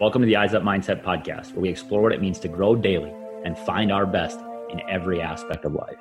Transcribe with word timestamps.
Welcome 0.00 0.22
to 0.22 0.26
the 0.26 0.36
Eyes 0.36 0.54
Up 0.54 0.62
Mindset 0.62 1.04
podcast, 1.04 1.52
where 1.52 1.60
we 1.60 1.68
explore 1.68 2.00
what 2.00 2.12
it 2.12 2.22
means 2.22 2.38
to 2.38 2.48
grow 2.48 2.74
daily 2.74 3.12
and 3.44 3.58
find 3.58 3.92
our 3.92 4.06
best 4.06 4.40
in 4.70 4.80
every 4.88 5.20
aspect 5.20 5.66
of 5.66 5.74
life. 5.74 5.98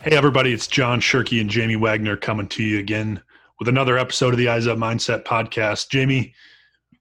Hey, 0.00 0.16
everybody, 0.16 0.54
it's 0.54 0.66
John 0.66 1.02
Shirky 1.02 1.38
and 1.38 1.50
Jamie 1.50 1.76
Wagner 1.76 2.16
coming 2.16 2.48
to 2.48 2.62
you 2.62 2.78
again 2.78 3.20
with 3.58 3.68
another 3.68 3.98
episode 3.98 4.32
of 4.32 4.38
the 4.38 4.48
Eyes 4.48 4.66
Up 4.66 4.78
Mindset 4.78 5.24
podcast. 5.24 5.90
Jamie, 5.90 6.32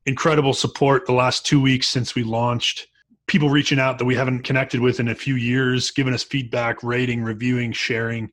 incredible 0.05 0.53
support 0.53 1.05
the 1.05 1.13
last 1.13 1.45
two 1.45 1.61
weeks 1.61 1.87
since 1.87 2.15
we 2.15 2.23
launched. 2.23 2.87
People 3.27 3.49
reaching 3.49 3.79
out 3.79 3.97
that 3.97 4.03
we 4.03 4.15
haven't 4.15 4.43
connected 4.43 4.81
with 4.81 4.99
in 4.99 5.07
a 5.07 5.15
few 5.15 5.35
years, 5.35 5.89
giving 5.89 6.13
us 6.13 6.23
feedback, 6.23 6.83
rating, 6.83 7.23
reviewing, 7.23 7.71
sharing 7.71 8.29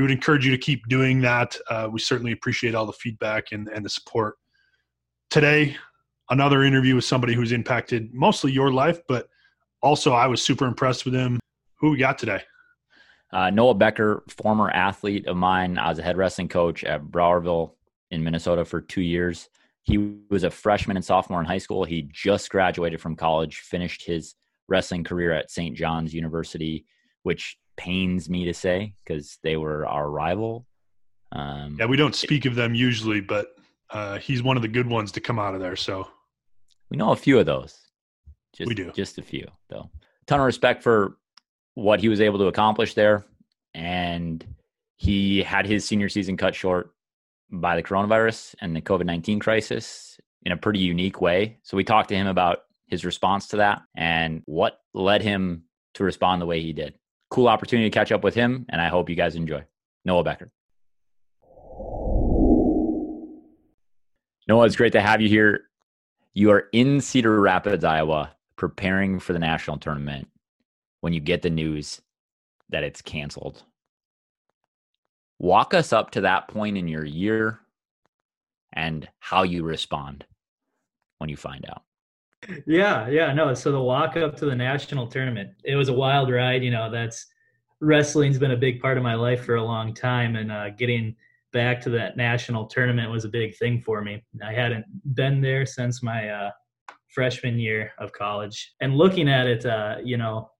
we 0.00 0.04
would 0.04 0.10
encourage 0.10 0.46
you 0.46 0.50
to 0.50 0.56
keep 0.56 0.88
doing 0.88 1.20
that. 1.20 1.54
Uh, 1.68 1.86
we 1.92 2.00
certainly 2.00 2.32
appreciate 2.32 2.74
all 2.74 2.86
the 2.86 2.92
feedback 2.94 3.52
and, 3.52 3.68
and 3.68 3.84
the 3.84 3.90
support. 3.90 4.36
Today, 5.28 5.76
another 6.30 6.64
interview 6.64 6.94
with 6.94 7.04
somebody 7.04 7.34
who's 7.34 7.52
impacted 7.52 8.14
mostly 8.14 8.50
your 8.50 8.72
life, 8.72 9.02
but 9.06 9.28
also 9.82 10.14
I 10.14 10.26
was 10.26 10.42
super 10.42 10.64
impressed 10.64 11.04
with 11.04 11.12
him. 11.12 11.38
Who 11.80 11.90
we 11.90 11.98
got 11.98 12.16
today? 12.16 12.40
Uh, 13.30 13.50
Noah 13.50 13.74
Becker, 13.74 14.22
former 14.28 14.70
athlete 14.70 15.26
of 15.26 15.36
mine. 15.36 15.76
I 15.76 15.90
was 15.90 15.98
a 15.98 16.02
head 16.02 16.16
wrestling 16.16 16.48
coach 16.48 16.82
at 16.82 17.02
Browerville 17.02 17.72
in 18.10 18.24
Minnesota 18.24 18.64
for 18.64 18.80
two 18.80 19.02
years. 19.02 19.50
He 19.82 19.98
was 20.30 20.44
a 20.44 20.50
freshman 20.50 20.96
and 20.96 21.04
sophomore 21.04 21.40
in 21.40 21.46
high 21.46 21.58
school. 21.58 21.84
He 21.84 22.08
just 22.10 22.48
graduated 22.48 23.02
from 23.02 23.16
college, 23.16 23.58
finished 23.58 24.06
his 24.06 24.34
wrestling 24.66 25.04
career 25.04 25.32
at 25.32 25.50
St. 25.50 25.76
John's 25.76 26.14
University, 26.14 26.86
which 27.22 27.58
pains 27.80 28.28
me 28.28 28.44
to 28.44 28.52
say 28.52 28.92
because 29.02 29.38
they 29.42 29.56
were 29.56 29.86
our 29.86 30.10
rival. 30.10 30.66
Um, 31.32 31.78
yeah, 31.80 31.86
we 31.86 31.96
don't 31.96 32.14
speak 32.14 32.44
of 32.44 32.54
them 32.54 32.74
usually, 32.74 33.22
but 33.22 33.54
uh, 33.88 34.18
he's 34.18 34.42
one 34.42 34.56
of 34.56 34.62
the 34.62 34.68
good 34.68 34.86
ones 34.86 35.12
to 35.12 35.20
come 35.20 35.38
out 35.38 35.54
of 35.54 35.60
there. 35.60 35.76
So 35.76 36.06
we 36.90 36.98
know 36.98 37.12
a 37.12 37.16
few 37.16 37.38
of 37.38 37.46
those. 37.46 37.78
Just, 38.54 38.68
we 38.68 38.74
do 38.74 38.92
just 38.92 39.16
a 39.16 39.22
few, 39.22 39.46
though. 39.70 39.88
A 39.94 40.24
Ton 40.26 40.40
of 40.40 40.46
respect 40.46 40.82
for 40.82 41.16
what 41.74 42.00
he 42.00 42.10
was 42.10 42.20
able 42.20 42.38
to 42.40 42.48
accomplish 42.48 42.92
there, 42.92 43.24
and 43.72 44.44
he 44.98 45.42
had 45.42 45.66
his 45.66 45.86
senior 45.86 46.10
season 46.10 46.36
cut 46.36 46.54
short 46.54 46.90
by 47.50 47.76
the 47.76 47.82
coronavirus 47.82 48.56
and 48.60 48.76
the 48.76 48.82
COVID 48.82 49.06
nineteen 49.06 49.38
crisis 49.38 50.20
in 50.42 50.52
a 50.52 50.56
pretty 50.56 50.80
unique 50.80 51.22
way. 51.22 51.58
So 51.62 51.78
we 51.78 51.84
talked 51.84 52.10
to 52.10 52.14
him 52.14 52.26
about 52.26 52.58
his 52.88 53.06
response 53.06 53.48
to 53.48 53.56
that 53.58 53.80
and 53.96 54.42
what 54.44 54.80
led 54.92 55.22
him 55.22 55.64
to 55.94 56.04
respond 56.04 56.42
the 56.42 56.46
way 56.46 56.60
he 56.60 56.72
did 56.72 56.94
cool 57.30 57.48
opportunity 57.48 57.88
to 57.88 57.94
catch 57.94 58.12
up 58.12 58.24
with 58.24 58.34
him, 58.34 58.66
and 58.68 58.80
I 58.80 58.88
hope 58.88 59.08
you 59.08 59.16
guys 59.16 59.36
enjoy. 59.36 59.64
Noah 60.04 60.24
Becker. 60.24 60.50
Noah, 64.48 64.66
it's 64.66 64.76
great 64.76 64.92
to 64.92 65.00
have 65.00 65.20
you 65.20 65.28
here. 65.28 65.62
You 66.34 66.50
are 66.50 66.68
in 66.72 67.00
Cedar 67.00 67.40
Rapids, 67.40 67.84
Iowa, 67.84 68.34
preparing 68.56 69.20
for 69.20 69.32
the 69.32 69.38
national 69.38 69.78
tournament 69.78 70.28
when 71.00 71.12
you 71.12 71.20
get 71.20 71.42
the 71.42 71.50
news 71.50 72.00
that 72.68 72.82
it's 72.82 73.00
canceled. 73.00 73.62
Walk 75.38 75.72
us 75.72 75.92
up 75.92 76.10
to 76.12 76.22
that 76.22 76.48
point 76.48 76.76
in 76.76 76.88
your 76.88 77.04
year 77.04 77.60
and 78.72 79.08
how 79.18 79.42
you 79.42 79.62
respond 79.62 80.24
when 81.18 81.30
you 81.30 81.36
find 81.36 81.64
out 81.68 81.82
yeah, 82.66 83.08
yeah, 83.08 83.32
no. 83.32 83.54
So 83.54 83.72
the 83.72 83.80
walk 83.80 84.16
up 84.16 84.36
to 84.36 84.46
the 84.46 84.54
national 84.54 85.06
tournament, 85.06 85.50
it 85.64 85.76
was 85.76 85.88
a 85.88 85.92
wild 85.92 86.30
ride. 86.30 86.62
You 86.62 86.70
know, 86.70 86.90
that's 86.90 87.26
wrestling's 87.80 88.38
been 88.38 88.52
a 88.52 88.56
big 88.56 88.80
part 88.80 88.96
of 88.96 89.02
my 89.02 89.14
life 89.14 89.44
for 89.44 89.56
a 89.56 89.64
long 89.64 89.94
time, 89.94 90.36
and 90.36 90.50
uh, 90.50 90.70
getting 90.70 91.14
back 91.52 91.80
to 91.82 91.90
that 91.90 92.16
national 92.16 92.66
tournament 92.66 93.10
was 93.10 93.24
a 93.24 93.28
big 93.28 93.56
thing 93.56 93.80
for 93.80 94.02
me. 94.02 94.22
I 94.44 94.52
hadn't 94.52 94.84
been 95.14 95.40
there 95.40 95.66
since 95.66 96.02
my 96.02 96.28
uh, 96.28 96.50
freshman 97.08 97.58
year 97.58 97.92
of 97.98 98.12
college, 98.12 98.74
and 98.80 98.96
looking 98.96 99.28
at 99.28 99.46
it, 99.46 99.66
uh, 99.66 99.96
you 100.02 100.16
know, 100.16 100.50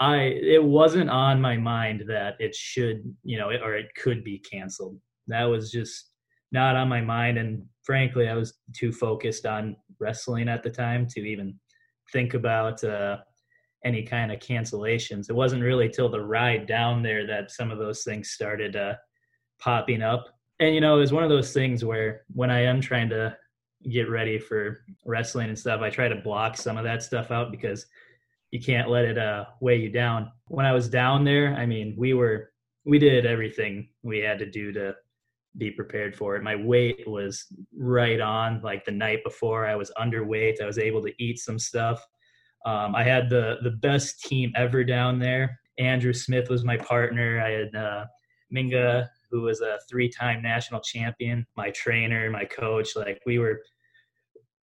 I 0.00 0.16
it 0.16 0.62
wasn't 0.62 1.10
on 1.10 1.40
my 1.40 1.56
mind 1.56 2.04
that 2.08 2.36
it 2.38 2.54
should, 2.54 3.02
you 3.24 3.38
know, 3.38 3.50
it, 3.50 3.60
or 3.62 3.74
it 3.74 3.94
could 3.94 4.24
be 4.24 4.38
canceled. 4.38 4.98
That 5.26 5.44
was 5.44 5.70
just 5.70 6.10
not 6.52 6.76
on 6.76 6.88
my 6.88 7.00
mind, 7.00 7.38
and 7.38 7.64
frankly, 7.82 8.28
I 8.28 8.34
was 8.34 8.54
too 8.74 8.92
focused 8.92 9.46
on 9.46 9.76
wrestling 9.98 10.48
at 10.48 10.62
the 10.62 10.70
time 10.70 11.06
to 11.08 11.20
even 11.20 11.58
think 12.12 12.34
about 12.34 12.82
uh, 12.84 13.18
any 13.84 14.02
kind 14.02 14.32
of 14.32 14.40
cancellations. 14.40 15.28
It 15.28 15.34
wasn't 15.34 15.62
really 15.62 15.88
till 15.88 16.08
the 16.08 16.20
ride 16.20 16.66
down 16.66 17.02
there 17.02 17.26
that 17.26 17.50
some 17.50 17.70
of 17.70 17.78
those 17.78 18.02
things 18.02 18.30
started 18.30 18.76
uh, 18.76 18.94
popping 19.58 20.02
up. 20.02 20.26
And 20.60 20.74
you 20.74 20.80
know, 20.80 20.96
it 20.96 21.00
was 21.00 21.12
one 21.12 21.22
of 21.22 21.30
those 21.30 21.52
things 21.52 21.84
where 21.84 22.22
when 22.34 22.50
I 22.50 22.62
am 22.62 22.80
trying 22.80 23.08
to 23.10 23.36
get 23.90 24.10
ready 24.10 24.38
for 24.38 24.80
wrestling 25.04 25.48
and 25.48 25.58
stuff, 25.58 25.80
I 25.80 25.90
try 25.90 26.08
to 26.08 26.16
block 26.16 26.56
some 26.56 26.76
of 26.76 26.84
that 26.84 27.02
stuff 27.02 27.30
out 27.30 27.50
because 27.50 27.86
you 28.50 28.60
can't 28.60 28.88
let 28.88 29.04
it 29.04 29.18
uh, 29.18 29.44
weigh 29.60 29.76
you 29.76 29.90
down. 29.90 30.32
When 30.48 30.66
I 30.66 30.72
was 30.72 30.88
down 30.88 31.24
there, 31.24 31.54
I 31.54 31.66
mean, 31.66 31.94
we 31.96 32.14
were 32.14 32.50
we 32.84 32.98
did 32.98 33.26
everything 33.26 33.88
we 34.02 34.18
had 34.18 34.38
to 34.38 34.50
do 34.50 34.72
to 34.72 34.94
be 35.56 35.70
prepared 35.70 36.14
for 36.14 36.36
it. 36.36 36.42
My 36.42 36.56
weight 36.56 37.08
was 37.08 37.46
right 37.76 38.20
on. 38.20 38.60
Like 38.62 38.84
the 38.84 38.92
night 38.92 39.24
before, 39.24 39.66
I 39.66 39.74
was 39.74 39.90
underweight. 39.98 40.60
I 40.60 40.66
was 40.66 40.78
able 40.78 41.02
to 41.02 41.12
eat 41.22 41.38
some 41.38 41.58
stuff. 41.58 42.04
Um, 42.66 42.94
I 42.94 43.02
had 43.02 43.30
the 43.30 43.56
the 43.62 43.70
best 43.70 44.22
team 44.22 44.52
ever 44.56 44.84
down 44.84 45.18
there. 45.18 45.58
Andrew 45.78 46.12
Smith 46.12 46.50
was 46.50 46.64
my 46.64 46.76
partner. 46.76 47.40
I 47.40 47.50
had 47.50 47.74
uh, 47.74 48.04
Minga, 48.54 49.08
who 49.30 49.42
was 49.42 49.60
a 49.60 49.78
three-time 49.88 50.42
national 50.42 50.80
champion. 50.80 51.46
My 51.56 51.70
trainer, 51.70 52.28
my 52.30 52.44
coach. 52.44 52.96
Like 52.96 53.20
we 53.26 53.38
were, 53.38 53.62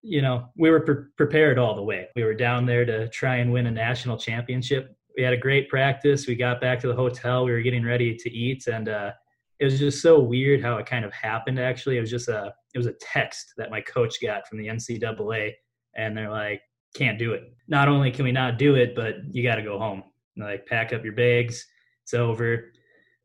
you 0.01 0.21
know, 0.21 0.49
we 0.57 0.69
were 0.69 0.81
pre- 0.81 1.05
prepared 1.17 1.57
all 1.57 1.75
the 1.75 1.83
way. 1.83 2.07
We 2.15 2.23
were 2.23 2.33
down 2.33 2.65
there 2.65 2.85
to 2.85 3.09
try 3.09 3.37
and 3.37 3.51
win 3.51 3.67
a 3.67 3.71
national 3.71 4.17
championship. 4.17 4.95
We 5.17 5.23
had 5.23 5.33
a 5.33 5.37
great 5.37 5.69
practice. 5.69 6.27
We 6.27 6.35
got 6.35 6.59
back 6.59 6.79
to 6.81 6.87
the 6.87 6.95
hotel. 6.95 7.45
We 7.45 7.51
were 7.51 7.61
getting 7.61 7.85
ready 7.85 8.15
to 8.15 8.29
eat, 8.29 8.67
and 8.67 8.89
uh, 8.89 9.11
it 9.59 9.65
was 9.65 9.79
just 9.79 10.01
so 10.01 10.19
weird 10.19 10.61
how 10.61 10.77
it 10.77 10.85
kind 10.85 11.05
of 11.05 11.13
happened. 11.13 11.59
Actually, 11.59 11.97
it 11.97 12.01
was 12.01 12.09
just 12.09 12.27
a 12.27 12.53
it 12.73 12.77
was 12.77 12.87
a 12.87 12.93
text 12.99 13.53
that 13.57 13.71
my 13.71 13.81
coach 13.81 14.21
got 14.21 14.47
from 14.47 14.57
the 14.57 14.67
NCAA, 14.67 15.53
and 15.95 16.17
they're 16.17 16.29
like, 16.29 16.61
"Can't 16.93 17.17
do 17.17 17.33
it. 17.33 17.43
Not 17.67 17.87
only 17.87 18.11
can 18.11 18.25
we 18.25 18.31
not 18.31 18.57
do 18.57 18.75
it, 18.75 18.95
but 18.95 19.15
you 19.31 19.43
got 19.43 19.55
to 19.55 19.63
go 19.63 19.79
home. 19.79 20.03
Like, 20.37 20.65
pack 20.65 20.93
up 20.93 21.03
your 21.03 21.13
bags. 21.13 21.65
It's 22.03 22.13
over." 22.13 22.71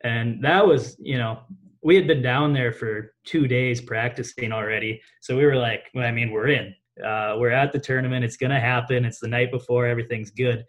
And 0.02 0.42
that 0.42 0.66
was, 0.66 0.96
you 0.98 1.18
know, 1.18 1.40
we 1.82 1.94
had 1.94 2.06
been 2.06 2.22
down 2.22 2.52
there 2.52 2.72
for 2.72 3.14
two 3.24 3.46
days 3.46 3.80
practicing 3.80 4.52
already, 4.52 5.00
so 5.20 5.36
we 5.36 5.44
were 5.44 5.56
like, 5.56 5.84
well, 5.94 6.06
I 6.06 6.10
mean, 6.10 6.30
we're 6.30 6.48
in. 6.48 6.74
Uh, 7.04 7.36
we're 7.38 7.50
at 7.50 7.72
the 7.72 7.78
tournament. 7.78 8.24
It's 8.24 8.36
gonna 8.36 8.60
happen. 8.60 9.04
It's 9.04 9.20
the 9.20 9.28
night 9.28 9.50
before. 9.50 9.86
Everything's 9.86 10.30
good. 10.30 10.64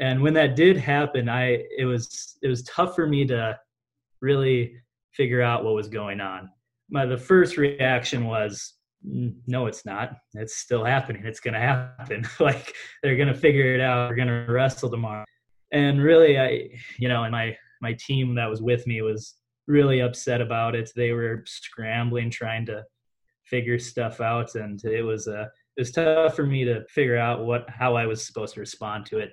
And 0.00 0.20
when 0.22 0.34
that 0.34 0.56
did 0.56 0.76
happen, 0.76 1.28
I 1.28 1.64
it 1.76 1.84
was 1.84 2.38
it 2.42 2.48
was 2.48 2.62
tough 2.64 2.94
for 2.94 3.06
me 3.06 3.26
to 3.26 3.58
really 4.20 4.74
figure 5.12 5.42
out 5.42 5.64
what 5.64 5.74
was 5.74 5.88
going 5.88 6.20
on. 6.20 6.50
My 6.90 7.06
the 7.06 7.18
first 7.18 7.56
reaction 7.56 8.26
was 8.26 8.74
no 9.02 9.66
it's 9.66 9.86
not. 9.86 10.16
It's 10.34 10.56
still 10.56 10.84
happening. 10.84 11.22
It's 11.24 11.40
going 11.40 11.54
to 11.54 11.60
happen. 11.60 12.26
Like 12.40 12.74
they're 13.02 13.16
going 13.16 13.28
to 13.28 13.34
figure 13.34 13.74
it 13.74 13.80
out. 13.80 14.10
We're 14.10 14.16
going 14.16 14.28
to 14.28 14.52
wrestle 14.52 14.90
tomorrow. 14.90 15.24
And 15.72 16.02
really 16.02 16.38
i 16.38 16.68
you 16.98 17.08
know 17.08 17.22
and 17.22 17.32
my 17.32 17.56
my 17.80 17.92
team 17.94 18.34
that 18.34 18.50
was 18.50 18.60
with 18.60 18.86
me 18.86 19.02
was 19.02 19.36
really 19.66 20.00
upset 20.00 20.40
about 20.40 20.74
it. 20.74 20.90
They 20.96 21.12
were 21.12 21.44
scrambling 21.46 22.30
trying 22.30 22.66
to 22.66 22.84
figure 23.44 23.78
stuff 23.78 24.20
out 24.20 24.54
and 24.54 24.82
it 24.84 25.02
was 25.02 25.26
uh 25.26 25.46
it 25.76 25.80
was 25.80 25.90
tough 25.90 26.36
for 26.36 26.46
me 26.46 26.64
to 26.64 26.84
figure 26.88 27.18
out 27.18 27.44
what 27.44 27.68
how 27.68 27.96
i 27.96 28.06
was 28.06 28.24
supposed 28.24 28.54
to 28.54 28.60
respond 28.60 29.04
to 29.04 29.18
it 29.18 29.32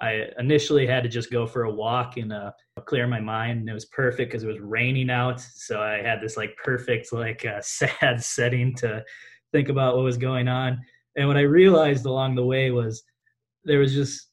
I 0.00 0.26
initially 0.38 0.86
had 0.86 1.02
to 1.02 1.08
just 1.08 1.30
go 1.30 1.46
for 1.46 1.64
a 1.64 1.70
walk 1.70 2.16
and 2.16 2.32
uh, 2.32 2.52
clear 2.86 3.06
my 3.06 3.20
mind. 3.20 3.60
And 3.60 3.68
it 3.68 3.72
was 3.72 3.86
perfect 3.86 4.30
because 4.30 4.44
it 4.44 4.48
was 4.48 4.60
raining 4.60 5.10
out, 5.10 5.40
so 5.40 5.82
I 5.82 6.02
had 6.02 6.20
this 6.20 6.36
like 6.36 6.56
perfect 6.62 7.12
like 7.12 7.44
uh, 7.44 7.60
sad 7.62 8.22
setting 8.22 8.74
to 8.76 9.04
think 9.52 9.68
about 9.68 9.96
what 9.96 10.04
was 10.04 10.18
going 10.18 10.48
on. 10.48 10.78
And 11.16 11.26
what 11.26 11.36
I 11.36 11.42
realized 11.42 12.06
along 12.06 12.36
the 12.36 12.44
way 12.44 12.70
was 12.70 13.02
there 13.64 13.80
was 13.80 13.92
just 13.92 14.30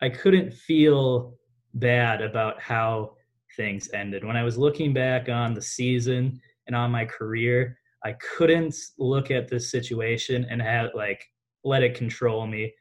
I 0.00 0.08
couldn't 0.08 0.52
feel 0.52 1.34
bad 1.74 2.22
about 2.22 2.60
how 2.60 3.14
things 3.56 3.88
ended. 3.92 4.24
When 4.24 4.36
I 4.36 4.44
was 4.44 4.56
looking 4.56 4.94
back 4.94 5.28
on 5.28 5.54
the 5.54 5.62
season 5.62 6.40
and 6.66 6.76
on 6.76 6.92
my 6.92 7.04
career, 7.04 7.76
I 8.04 8.12
couldn't 8.12 8.76
look 8.98 9.32
at 9.32 9.48
this 9.48 9.70
situation 9.70 10.46
and 10.48 10.62
have 10.62 10.90
like 10.94 11.24
let 11.64 11.82
it 11.82 11.96
control 11.96 12.46
me 12.46 12.72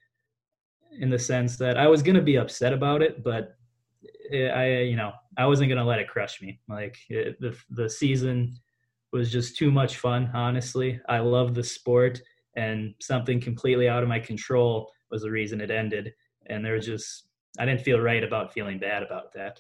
in 1.00 1.10
the 1.10 1.20
sense 1.20 1.58
that 1.58 1.78
I 1.78 1.88
was 1.88 2.02
going 2.02 2.16
to 2.16 2.22
be 2.22 2.38
upset 2.38 2.74
about 2.74 3.02
it, 3.02 3.24
but 3.24 3.56
eh, 4.32 4.48
I, 4.48 4.82
you 4.82 4.96
know, 4.96 5.12
I 5.38 5.46
wasn't 5.46 5.70
going 5.70 5.80
to 5.80 5.86
let 5.86 6.00
it 6.00 6.08
crush 6.08 6.42
me. 6.42 6.60
Like 6.68 6.98
it, 7.10 7.40
the 7.40 7.56
the 7.70 7.90
season 7.90 8.58
was 9.14 9.32
just 9.32 9.58
too 9.58 9.72
much 9.72 9.98
fun. 9.98 10.30
Honestly, 10.34 11.00
I 11.08 11.20
love 11.20 11.54
the 11.54 11.64
sport, 11.64 12.22
and 12.56 12.94
something 13.00 13.40
completely 13.40 13.88
out 13.88 14.04
of 14.04 14.10
my 14.10 14.20
control 14.20 14.92
was 15.12 15.22
the 15.22 15.32
reason 15.32 15.62
it 15.62 15.72
ended. 15.72 16.14
And 16.48 16.64
there 16.66 16.74
was 16.74 16.86
just 16.86 17.28
I 17.60 17.66
didn't 17.66 17.82
feel 17.82 18.00
right 18.00 18.24
about 18.24 18.54
feeling 18.54 18.80
bad 18.80 19.04
about 19.04 19.34
that. 19.34 19.60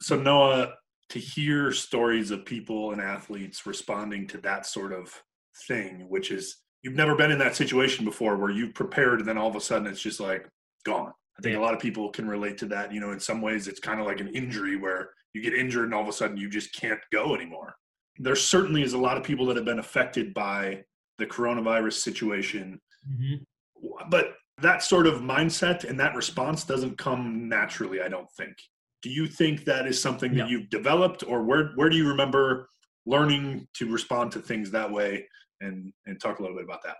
So 0.00 0.16
Noah, 0.16 0.74
to 1.10 1.18
hear 1.18 1.72
stories 1.72 2.30
of 2.30 2.44
people 2.44 2.92
and 2.92 3.00
athletes 3.00 3.66
responding 3.66 4.26
to 4.28 4.38
that 4.38 4.66
sort 4.66 4.92
of 4.92 5.22
thing, 5.66 6.06
which 6.08 6.30
is 6.30 6.56
you've 6.82 6.94
never 6.94 7.14
been 7.14 7.30
in 7.30 7.38
that 7.38 7.56
situation 7.56 8.04
before 8.04 8.36
where 8.36 8.50
you've 8.50 8.74
prepared 8.74 9.20
and 9.20 9.28
then 9.28 9.38
all 9.38 9.48
of 9.48 9.56
a 9.56 9.60
sudden 9.60 9.86
it's 9.86 10.00
just 10.00 10.20
like 10.20 10.48
gone. 10.84 11.12
I 11.38 11.42
think 11.42 11.54
yeah. 11.54 11.60
a 11.60 11.64
lot 11.64 11.74
of 11.74 11.80
people 11.80 12.10
can 12.10 12.28
relate 12.28 12.58
to 12.58 12.66
that. 12.66 12.92
You 12.92 13.00
know, 13.00 13.12
in 13.12 13.20
some 13.20 13.42
ways 13.42 13.68
it's 13.68 13.80
kind 13.80 14.00
of 14.00 14.06
like 14.06 14.20
an 14.20 14.28
injury 14.28 14.76
where 14.76 15.10
you 15.34 15.42
get 15.42 15.54
injured 15.54 15.84
and 15.84 15.94
all 15.94 16.02
of 16.02 16.08
a 16.08 16.12
sudden 16.12 16.36
you 16.36 16.48
just 16.48 16.74
can't 16.74 17.00
go 17.12 17.34
anymore. 17.34 17.76
There 18.18 18.36
certainly 18.36 18.82
is 18.82 18.94
a 18.94 18.98
lot 18.98 19.18
of 19.18 19.22
people 19.22 19.46
that 19.46 19.56
have 19.56 19.66
been 19.66 19.78
affected 19.78 20.32
by 20.32 20.84
the 21.18 21.26
coronavirus 21.26 21.94
situation. 21.94 22.80
Mm-hmm. 23.08 24.08
But 24.08 24.34
that 24.62 24.82
sort 24.82 25.06
of 25.06 25.20
mindset 25.20 25.84
and 25.84 26.00
that 26.00 26.14
response 26.14 26.64
doesn't 26.64 26.96
come 26.96 27.48
naturally, 27.48 28.00
I 28.00 28.08
don't 28.08 28.30
think. 28.32 28.56
Do 29.02 29.10
you 29.10 29.26
think 29.26 29.64
that 29.64 29.86
is 29.86 30.00
something 30.00 30.34
that 30.34 30.48
you've 30.48 30.70
developed 30.70 31.22
or 31.26 31.44
where 31.44 31.72
where 31.74 31.90
do 31.90 31.96
you 31.96 32.08
remember 32.08 32.68
learning 33.04 33.68
to 33.74 33.90
respond 33.90 34.32
to 34.32 34.40
things 34.40 34.70
that 34.70 34.90
way 34.90 35.28
and 35.60 35.92
and 36.06 36.20
talk 36.20 36.38
a 36.38 36.42
little 36.42 36.56
bit 36.56 36.64
about 36.64 36.82
that? 36.84 36.96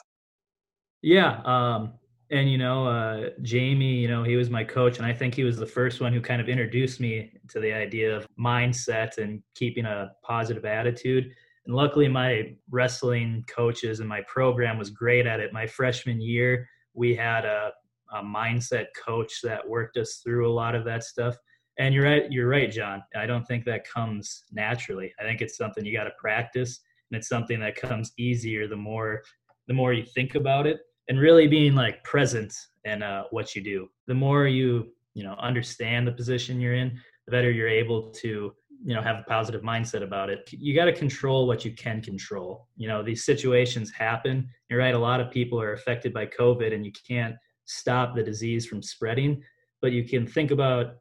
Yeah, 1.03 1.41
um 1.45 1.95
and 2.31 2.51
you 2.51 2.59
know 2.59 2.89
uh, 2.89 3.31
jamie 3.43 3.95
you 3.95 4.09
know 4.09 4.25
he 4.25 4.35
was 4.35 4.51
my 4.51 4.65
coach 4.65 4.97
and 4.97 5.07
i 5.07 5.13
think 5.13 5.33
he 5.33 5.45
was 5.45 5.57
the 5.57 5.65
first 5.65 6.01
one 6.01 6.13
who 6.13 6.21
kind 6.21 6.41
of 6.41 6.49
introduced 6.49 6.99
me 6.99 7.31
to 7.49 7.61
the 7.61 7.73
idea 7.73 8.17
of 8.17 8.27
mindset 8.39 9.19
and 9.19 9.43
keeping 9.55 9.85
a 9.85 10.13
positive 10.23 10.65
attitude. 10.65 11.33
And 11.67 11.75
luckily 11.75 12.09
my 12.09 12.55
wrestling 12.71 13.45
coaches 13.49 14.01
and 14.01 14.09
my 14.09 14.23
program 14.23 14.79
was 14.79 14.91
great 14.91 15.27
at 15.27 15.41
it. 15.41 15.53
My 15.53 15.67
freshman 15.67 16.21
year 16.21 16.69
we 16.95 17.15
had 17.15 17.45
a, 17.45 17.73
a 18.13 18.23
mindset 18.23 18.87
coach 18.97 19.41
that 19.43 19.69
worked 19.69 19.97
us 19.97 20.21
through 20.23 20.49
a 20.49 20.53
lot 20.53 20.75
of 20.75 20.85
that 20.85 21.05
stuff. 21.05 21.37
And 21.79 21.95
you're 21.95 22.05
right 22.05 22.31
you're 22.31 22.49
right 22.49 22.71
john. 22.71 23.03
I 23.15 23.27
don't 23.27 23.47
think 23.47 23.65
that 23.65 23.89
comes 23.89 24.45
naturally. 24.53 25.13
I 25.21 25.25
think 25.25 25.41
it's 25.41 25.57
something 25.57 25.85
you 25.85 25.93
got 25.93 26.05
to 26.05 26.13
practice 26.19 26.81
and 27.11 27.19
it's 27.19 27.29
something 27.29 27.61
that 27.61 27.77
comes 27.77 28.13
easier 28.19 28.67
the 28.67 28.77
more 28.77 29.23
the 29.69 29.75
more 29.75 29.93
you 29.93 30.05
think 30.15 30.35
about 30.35 30.67
it 30.67 30.79
and 31.09 31.21
really 31.21 31.47
being 31.47 31.75
like 31.75 32.03
present 32.05 32.55
in 32.85 33.03
uh, 33.03 33.25
what 33.31 33.55
you 33.55 33.63
do. 33.63 33.89
The 34.07 34.15
more 34.15 34.47
you 34.47 34.93
you 35.15 35.25
know 35.25 35.35
understand 35.35 36.07
the 36.07 36.13
position 36.13 36.61
you're 36.61 36.75
in, 36.75 36.99
the 37.27 37.33
better 37.33 37.51
you're 37.51 37.69
able 37.69 38.11
to 38.23 38.53
you 38.85 38.95
know 38.95 39.03
have 39.03 39.17
a 39.17 39.25
positive 39.25 39.63
mindset 39.63 40.03
about 40.03 40.31
it. 40.31 40.49
You 40.53 40.75
got 40.75 40.87
to 40.87 40.93
control 40.93 41.47
what 41.47 41.65
you 41.65 41.73
can 41.73 42.01
control. 42.01 42.69
You 42.77 42.89
know 42.89 43.03
these 43.03 43.25
situations 43.25 43.91
happen. 43.91 44.49
You're 44.69 44.81
right. 44.81 44.95
A 44.95 44.99
lot 44.99 45.21
of 45.21 45.31
people 45.31 45.61
are 45.61 45.73
affected 45.73 46.13
by 46.13 46.27
COVID, 46.27 46.75
and 46.75 46.85
you 46.85 46.93
can't 47.09 47.35
stop 47.65 48.15
the 48.15 48.23
disease 48.23 48.67
from 48.67 48.83
spreading, 48.83 49.43
but 49.83 49.93
you 49.93 50.05
can 50.05 50.27
think 50.27 50.51
about 50.51 50.97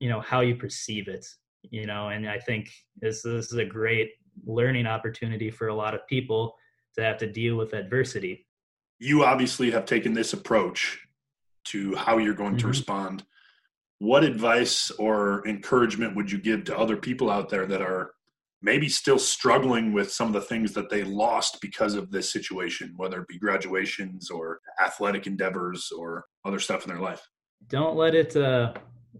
you 0.00 0.08
know 0.08 0.20
how 0.20 0.40
you 0.40 0.56
perceive 0.56 1.08
it. 1.08 1.26
You 1.70 1.86
know, 1.86 2.08
and 2.08 2.28
I 2.28 2.38
think 2.38 2.70
this 3.00 3.22
this 3.22 3.52
is 3.52 3.58
a 3.58 3.64
great 3.64 4.10
learning 4.44 4.86
opportunity 4.86 5.50
for 5.50 5.68
a 5.68 5.74
lot 5.74 5.94
of 5.94 6.06
people 6.06 6.54
to 6.94 7.02
have 7.02 7.18
to 7.18 7.30
deal 7.30 7.56
with 7.56 7.72
adversity 7.72 8.46
you 9.02 9.24
obviously 9.24 9.68
have 9.72 9.84
taken 9.84 10.14
this 10.14 10.32
approach 10.32 10.96
to 11.64 11.92
how 11.96 12.18
you're 12.18 12.34
going 12.34 12.52
mm-hmm. 12.52 12.58
to 12.58 12.68
respond. 12.68 13.24
What 13.98 14.22
advice 14.22 14.92
or 14.92 15.46
encouragement 15.46 16.14
would 16.14 16.30
you 16.30 16.38
give 16.38 16.62
to 16.64 16.78
other 16.78 16.96
people 16.96 17.28
out 17.28 17.48
there 17.48 17.66
that 17.66 17.82
are 17.82 18.12
maybe 18.62 18.88
still 18.88 19.18
struggling 19.18 19.92
with 19.92 20.12
some 20.12 20.28
of 20.28 20.34
the 20.34 20.40
things 20.40 20.72
that 20.74 20.88
they 20.88 21.02
lost 21.02 21.60
because 21.60 21.94
of 21.94 22.12
this 22.12 22.32
situation, 22.32 22.94
whether 22.96 23.22
it 23.22 23.26
be 23.26 23.40
graduations 23.40 24.30
or 24.30 24.60
athletic 24.80 25.26
endeavors 25.26 25.90
or 25.98 26.24
other 26.44 26.60
stuff 26.60 26.84
in 26.84 26.88
their 26.88 27.02
life? 27.02 27.28
Don't 27.68 27.96
let 27.96 28.14
it 28.14 28.36
uh, 28.36 28.72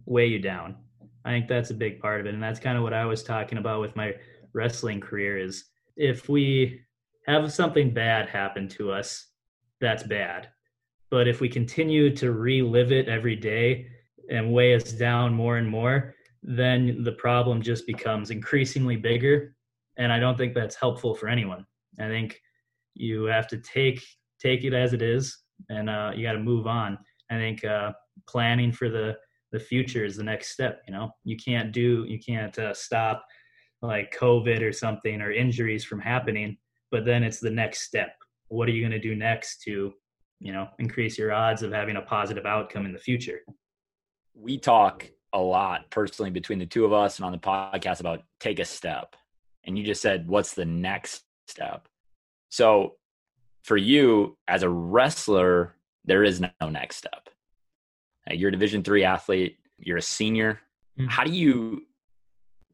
weigh 0.06 0.29
you 0.29 0.38
down. 0.38 0.76
I 1.25 1.31
think 1.31 1.49
that's 1.49 1.70
a 1.70 1.75
big 1.75 1.99
part 1.99 2.20
of 2.20 2.26
it. 2.26 2.35
And 2.35 2.43
that's 2.43 2.61
kind 2.61 2.76
of 2.76 2.85
what 2.85 2.94
I 2.94 3.05
was 3.05 3.25
talking 3.25 3.58
about 3.58 3.81
with 3.81 3.97
my 3.97 4.15
wrestling 4.55 5.01
career 5.01 5.39
is 5.39 5.65
if 5.97 6.29
we 6.29 6.81
have 7.27 7.53
something 7.53 7.93
bad 7.93 8.29
happen 8.29 8.69
to 8.69 8.93
us, 8.93 9.29
that's 9.81 10.03
bad. 10.03 10.49
But 11.11 11.29
if 11.29 11.41
we 11.41 11.49
continue 11.49 12.15
to 12.17 12.33
relive 12.33 12.93
it 12.93 13.09
every 13.09 13.37
day 13.37 13.87
and 14.31 14.53
weigh 14.53 14.75
us 14.75 14.93
down 14.93 15.35
more 15.35 15.59
and 15.59 15.69
more, 15.69 16.15
then 16.43 17.05
the 17.05 17.13
problem 17.13 17.63
just 17.63 17.87
becomes 17.87 18.31
increasingly 18.31 18.97
bigger. 18.97 19.55
And 19.99 20.13
I 20.13 20.19
don't 20.19 20.39
think 20.39 20.55
that's 20.55 20.75
helpful 20.75 21.15
for 21.15 21.29
anyone. 21.29 21.67
I 22.01 22.09
think 22.09 22.41
you 22.95 23.25
have 23.25 23.47
to 23.49 23.59
take 23.59 24.03
take 24.41 24.65
it 24.65 24.73
as 24.73 24.93
it 24.93 25.03
is, 25.03 25.39
and 25.69 25.89
uh, 25.89 26.13
you 26.15 26.27
got 26.27 26.33
to 26.33 26.39
move 26.41 26.67
on. 26.67 26.99
I 27.31 27.35
think 27.35 27.65
uh, 27.65 27.93
planning 28.27 28.73
for 28.73 28.89
the 28.89 29.17
the 29.53 29.61
future 29.61 30.05
is 30.05 30.17
the 30.17 30.25
next 30.25 30.49
step. 30.49 30.83
You 30.89 30.95
know, 30.95 31.11
you 31.25 31.37
can't 31.37 31.73
do 31.73 32.05
you 32.09 32.19
can't 32.19 32.59
uh, 32.59 32.75
stop 32.75 33.25
like 33.82 34.17
COVID 34.19 34.62
or 34.62 34.73
something 34.73 35.20
or 35.20 35.32
injuries 35.32 35.84
from 35.84 36.00
happening, 36.00 36.56
but 36.90 37.05
then 37.05 37.23
it's 37.23 37.40
the 37.40 37.50
next 37.50 37.82
step. 37.82 38.17
What 38.49 38.69
are 38.69 38.73
you 38.73 38.81
going 38.81 38.93
to 38.93 38.99
do 38.99 39.14
next 39.14 39.62
to 39.62 39.93
you 40.40 40.52
know 40.52 40.69
increase 40.79 41.19
your 41.19 41.32
odds 41.32 41.62
of 41.62 41.73
having 41.73 41.96
a 41.96 42.02
positive 42.02 42.46
outcome 42.46 42.87
in 42.87 42.93
the 42.93 42.99
future? 42.99 43.40
We 44.34 44.58
talk 44.58 45.11
a 45.32 45.40
lot 45.40 45.90
personally 45.90 46.31
between 46.31 46.58
the 46.58 46.67
two 46.67 46.84
of 46.84 46.93
us 46.93 47.19
and 47.19 47.26
on 47.26 47.32
the 47.32 47.38
podcast 47.38 48.00
about 48.00 48.23
take 48.40 48.58
a 48.58 48.64
step. 48.64 49.17
And 49.64 49.79
you 49.79 49.84
just 49.84 50.02
said 50.02 50.29
what's 50.29 50.55
the 50.55 50.64
next 50.64 51.23
step? 51.46 51.88
So 52.50 52.96
for 53.64 53.76
you 53.76 54.37
as 54.49 54.62
a 54.62 54.69
wrestler 54.69 55.76
there 56.05 56.25
is 56.25 56.40
no 56.40 56.69
next 56.69 56.96
step. 56.96 57.29
You're 58.31 58.49
a 58.49 58.52
division 58.52 58.82
three 58.82 59.05
athlete 59.05 59.58
you're 59.79 59.99
a 59.99 60.02
senior. 60.02 60.61
Mm-hmm. 60.99 61.08
how 61.08 61.25
do 61.25 61.32
you 61.32 61.87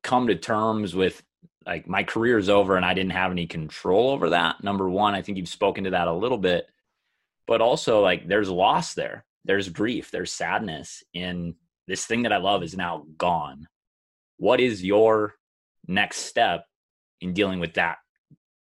come 0.02 0.28
to 0.28 0.34
terms 0.34 0.94
with 0.94 1.22
like 1.66 1.86
my 1.86 2.02
career 2.02 2.38
is 2.38 2.48
over 2.48 2.76
and 2.76 2.84
I 2.84 2.94
didn't 2.94 3.12
have 3.12 3.30
any 3.30 3.46
control 3.46 4.10
over 4.10 4.30
that. 4.30 4.62
Number 4.64 4.88
one, 4.88 5.14
I 5.14 5.22
think 5.22 5.36
you've 5.36 5.48
spoken 5.48 5.84
to 5.84 5.90
that 5.90 6.08
a 6.08 6.12
little 6.12 6.38
bit, 6.38 6.66
but 7.46 7.60
also 7.60 8.00
like 8.00 8.26
there's 8.26 8.48
loss 8.48 8.94
there. 8.94 9.24
There's 9.44 9.68
grief, 9.68 10.10
there's 10.10 10.32
sadness 10.32 11.02
in 11.14 11.54
this 11.86 12.04
thing 12.04 12.22
that 12.22 12.32
I 12.32 12.38
love 12.38 12.62
is 12.62 12.76
now 12.76 13.06
gone. 13.16 13.68
What 14.36 14.60
is 14.60 14.84
your 14.84 15.34
next 15.86 16.18
step 16.18 16.66
in 17.20 17.32
dealing 17.32 17.60
with 17.60 17.74
that 17.74 17.98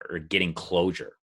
or 0.08 0.18
getting 0.18 0.52
closure? 0.52 1.16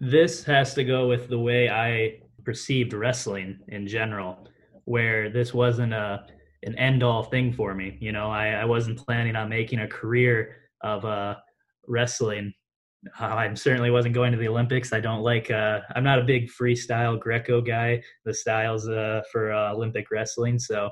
This 0.00 0.42
has 0.44 0.74
to 0.74 0.84
go 0.84 1.08
with 1.08 1.28
the 1.28 1.38
way 1.38 1.68
I 1.70 2.20
perceived 2.44 2.92
wrestling 2.92 3.60
in 3.68 3.86
general, 3.86 4.48
where 4.84 5.30
this 5.30 5.54
wasn't 5.54 5.94
a 5.94 6.26
an 6.62 6.76
end 6.78 7.02
all 7.02 7.22
thing 7.22 7.52
for 7.52 7.74
me. 7.74 7.96
You 8.00 8.12
know, 8.12 8.30
I, 8.30 8.48
I 8.48 8.64
wasn't 8.64 8.98
planning 8.98 9.36
on 9.36 9.48
making 9.48 9.80
a 9.80 9.88
career 9.88 10.56
of 10.82 11.04
uh, 11.04 11.36
wrestling. 11.86 12.52
I 13.18 13.52
certainly 13.54 13.90
wasn't 13.90 14.14
going 14.14 14.30
to 14.32 14.38
the 14.38 14.48
Olympics. 14.48 14.92
I 14.92 15.00
don't 15.00 15.22
like. 15.22 15.50
Uh, 15.50 15.80
I'm 15.96 16.04
not 16.04 16.20
a 16.20 16.24
big 16.24 16.48
freestyle 16.50 17.18
Greco 17.18 17.60
guy. 17.60 18.02
The 18.24 18.34
styles 18.34 18.88
uh, 18.88 19.22
for 19.32 19.52
uh, 19.52 19.72
Olympic 19.72 20.10
wrestling. 20.12 20.58
So, 20.58 20.88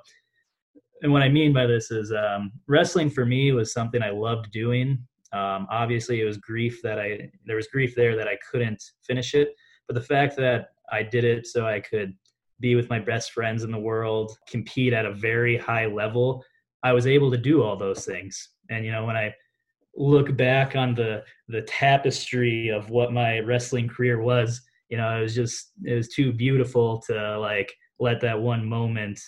and 1.02 1.12
what 1.12 1.22
I 1.22 1.28
mean 1.28 1.52
by 1.52 1.66
this 1.66 1.92
is 1.92 2.12
um, 2.12 2.50
wrestling 2.66 3.10
for 3.10 3.24
me 3.24 3.52
was 3.52 3.72
something 3.72 4.02
I 4.02 4.10
loved 4.10 4.50
doing. 4.50 4.98
Um, 5.32 5.68
obviously, 5.70 6.20
it 6.20 6.24
was 6.24 6.38
grief 6.38 6.80
that 6.82 6.98
I 6.98 7.30
there 7.46 7.56
was 7.56 7.68
grief 7.68 7.94
there 7.94 8.16
that 8.16 8.26
I 8.26 8.36
couldn't 8.50 8.82
finish 9.06 9.34
it. 9.34 9.50
But 9.86 9.94
the 9.94 10.02
fact 10.02 10.36
that 10.38 10.70
I 10.90 11.04
did 11.04 11.24
it 11.24 11.46
so 11.46 11.66
I 11.66 11.78
could 11.78 12.12
be 12.60 12.74
with 12.74 12.90
my 12.90 12.98
best 12.98 13.32
friends 13.32 13.64
in 13.64 13.72
the 13.72 13.78
world, 13.78 14.36
compete 14.46 14.92
at 14.92 15.06
a 15.06 15.14
very 15.14 15.56
high 15.56 15.86
level. 15.86 16.44
I 16.82 16.92
was 16.92 17.06
able 17.06 17.30
to 17.30 17.38
do 17.38 17.62
all 17.62 17.76
those 17.76 18.04
things. 18.04 18.50
And 18.68 18.84
you 18.84 18.92
know, 18.92 19.04
when 19.04 19.16
I 19.16 19.34
look 19.96 20.36
back 20.36 20.76
on 20.76 20.94
the 20.94 21.24
the 21.48 21.62
tapestry 21.62 22.68
of 22.68 22.90
what 22.90 23.12
my 23.12 23.40
wrestling 23.40 23.88
career 23.88 24.20
was, 24.20 24.62
you 24.88 24.96
know, 24.96 25.18
it 25.18 25.22
was 25.22 25.34
just 25.34 25.72
it 25.84 25.94
was 25.94 26.08
too 26.08 26.32
beautiful 26.32 27.02
to 27.06 27.38
like 27.38 27.72
let 27.98 28.20
that 28.20 28.40
one 28.40 28.64
moment 28.64 29.20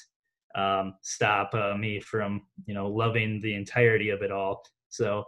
um, 0.55 0.95
stop 1.03 1.55
uh, 1.55 1.77
me 1.77 2.01
from 2.01 2.43
you 2.67 2.75
know 2.75 2.89
loving 2.89 3.41
the 3.41 3.55
entirety 3.55 4.11
of 4.11 4.23
it 4.23 4.31
all. 4.31 4.63
So 4.89 5.25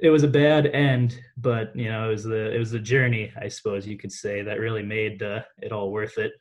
it 0.00 0.10
was 0.10 0.24
a 0.24 0.28
bad 0.28 0.66
end, 0.66 1.20
but 1.36 1.74
you 1.76 1.88
know 1.88 2.08
it 2.08 2.12
was 2.12 2.24
the 2.24 2.54
it 2.54 2.58
was 2.58 2.72
the 2.72 2.80
journey, 2.80 3.32
I 3.40 3.48
suppose 3.48 3.86
you 3.86 3.96
could 3.96 4.12
say, 4.12 4.42
that 4.42 4.60
really 4.60 4.82
made 4.82 5.22
uh, 5.22 5.42
it 5.62 5.72
all 5.72 5.92
worth 5.92 6.18
it 6.18 6.32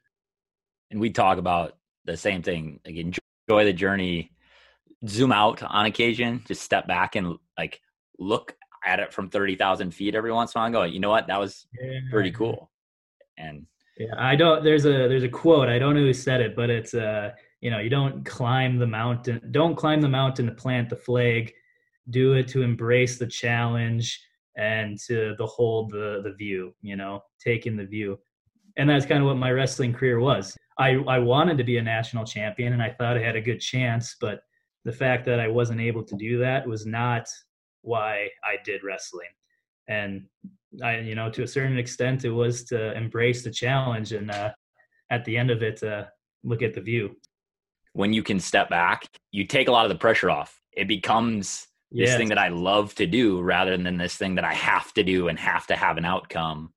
and 0.92 1.00
we 1.00 1.10
talk 1.10 1.38
about 1.38 1.78
the 2.06 2.18
same 2.18 2.42
thing. 2.42 2.80
Like 2.86 2.96
enjoy 2.96 3.66
the 3.66 3.74
journey, 3.74 4.32
zoom 5.08 5.32
out 5.32 5.62
on 5.64 5.86
occasion, 5.86 6.44
just 6.48 6.62
step 6.62 6.88
back 6.88 7.16
and 7.16 7.38
like 7.58 7.82
look 8.20 8.56
at 8.86 9.00
it 9.00 9.14
from 9.14 9.30
thirty 9.30 9.56
thousand 9.56 9.92
feet 9.92 10.16
every 10.16 10.32
once 10.32 10.54
in 10.54 10.60
a 10.60 10.62
while. 10.62 10.66
And 10.66 10.74
go, 10.74 10.84
you 10.84 11.00
know 11.00 11.10
what, 11.10 11.28
that 11.28 11.40
was 11.40 11.66
yeah. 11.82 12.00
pretty 12.12 12.32
cool. 12.32 12.72
And 13.38 13.66
yeah, 13.98 14.14
I 14.18 14.36
don't. 14.36 14.64
There's 14.64 14.86
a 14.86 15.08
there's 15.08 15.24
a 15.24 15.30
quote. 15.30 15.70
I 15.70 15.80
don't 15.80 15.96
know 15.96 16.02
who 16.02 16.14
said 16.14 16.42
it, 16.42 16.56
but 16.56 16.70
it's 16.70 16.94
uh 16.94 17.32
you 17.62 17.72
know 17.72 17.80
you 17.80 17.90
don't 17.90 18.24
climb 18.26 18.78
the 18.78 18.88
mountain. 18.88 19.42
Don't 19.52 19.76
climb 19.76 20.02
the 20.02 20.10
mountain 20.10 20.46
to 20.48 20.52
plant 20.52 20.90
the 20.90 20.96
flag. 20.96 21.54
Do 22.10 22.34
it 22.34 22.48
to 22.50 22.62
embrace 22.62 23.18
the 23.18 23.28
challenge 23.28 24.22
and 24.58 25.00
to 25.08 25.36
behold 25.38 25.92
the 25.92 26.22
the 26.24 26.34
view. 26.34 26.74
You 26.82 26.96
know, 26.96 27.24
taking 27.44 27.76
the 27.76 27.86
view 27.86 28.20
and 28.78 28.90
that's 28.90 29.06
kind 29.06 29.22
of 29.22 29.28
what 29.28 29.38
my 29.38 29.52
wrestling 29.52 29.94
career 29.94 30.20
was. 30.20 30.58
I, 30.78 30.96
I 31.08 31.20
wanted 31.20 31.58
to 31.58 31.64
be 31.64 31.78
a 31.78 31.82
national 31.82 32.26
champion 32.26 32.74
and 32.74 32.82
I 32.82 32.90
thought 32.90 33.18
I 33.18 33.22
had 33.22 33.36
a 33.36 33.42
good 33.42 33.60
chance, 33.60 34.16
but 34.20 34.42
the 34.84 34.92
fact 34.92 35.26
that 35.26 35.40
I 35.40 35.48
wasn't 35.48 35.82
able 35.82 36.04
to 36.04 36.16
do 36.16 36.38
that 36.40 36.68
was 36.68 36.86
not 36.86 37.28
why 37.82 38.30
I 38.44 38.58
did 38.64 38.84
wrestling. 38.84 39.30
And 39.88 40.26
I, 40.84 41.00
you 41.00 41.16
know, 41.16 41.30
to 41.30 41.44
a 41.44 41.48
certain 41.48 41.78
extent, 41.78 42.26
it 42.26 42.32
was 42.32 42.66
to 42.66 42.96
embrace 42.96 43.44
the 43.44 43.52
challenge 43.52 44.12
and 44.12 44.30
uh, 44.32 44.52
at 45.10 45.24
the 45.26 45.38
end 45.38 45.52
of 45.52 45.62
it, 45.62 45.82
uh, 45.84 46.06
look 46.44 46.62
at 46.62 46.74
the 46.74 46.82
view. 46.82 47.16
When 47.94 48.12
you 48.12 48.24
can 48.24 48.40
step 48.40 48.70
back, 48.70 49.08
you 49.32 49.46
take 49.46 49.68
a 49.68 49.72
lot 49.72 49.86
of 49.86 49.90
the 49.90 49.98
pressure 49.98 50.30
off. 50.30 50.60
It 50.74 50.88
becomes 50.88 51.68
this 51.92 52.16
thing 52.18 52.30
that 52.30 52.38
I 52.38 52.50
love 52.50 52.94
to 52.96 53.08
do 53.08 53.42
rather 53.42 53.78
than 53.78 53.98
this 53.98 54.16
thing 54.16 54.36
that 54.36 54.44
I 54.44 54.54
have 54.54 54.94
to 54.96 55.04
do 55.04 55.30
and 55.30 55.40
have 55.40 55.66
to 55.68 55.76
have 55.76 55.98
an 55.98 56.04
outcome. 56.04 56.74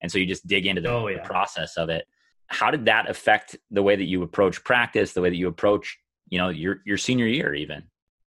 And 0.00 0.10
so 0.10 0.18
you 0.18 0.26
just 0.26 0.46
dig 0.46 0.66
into 0.66 0.80
the, 0.80 0.90
oh, 0.90 1.08
yeah. 1.08 1.18
the 1.18 1.28
process 1.28 1.76
of 1.76 1.90
it. 1.90 2.06
How 2.52 2.70
did 2.70 2.84
that 2.86 3.08
affect 3.08 3.56
the 3.70 3.82
way 3.82 3.96
that 3.96 4.04
you 4.04 4.22
approach 4.22 4.62
practice, 4.64 5.12
the 5.12 5.20
way 5.20 5.30
that 5.30 5.36
you 5.36 5.48
approach, 5.48 5.98
you 6.28 6.38
know, 6.38 6.48
your 6.48 6.80
your 6.84 6.98
senior 6.98 7.26
year 7.26 7.54
even? 7.54 7.84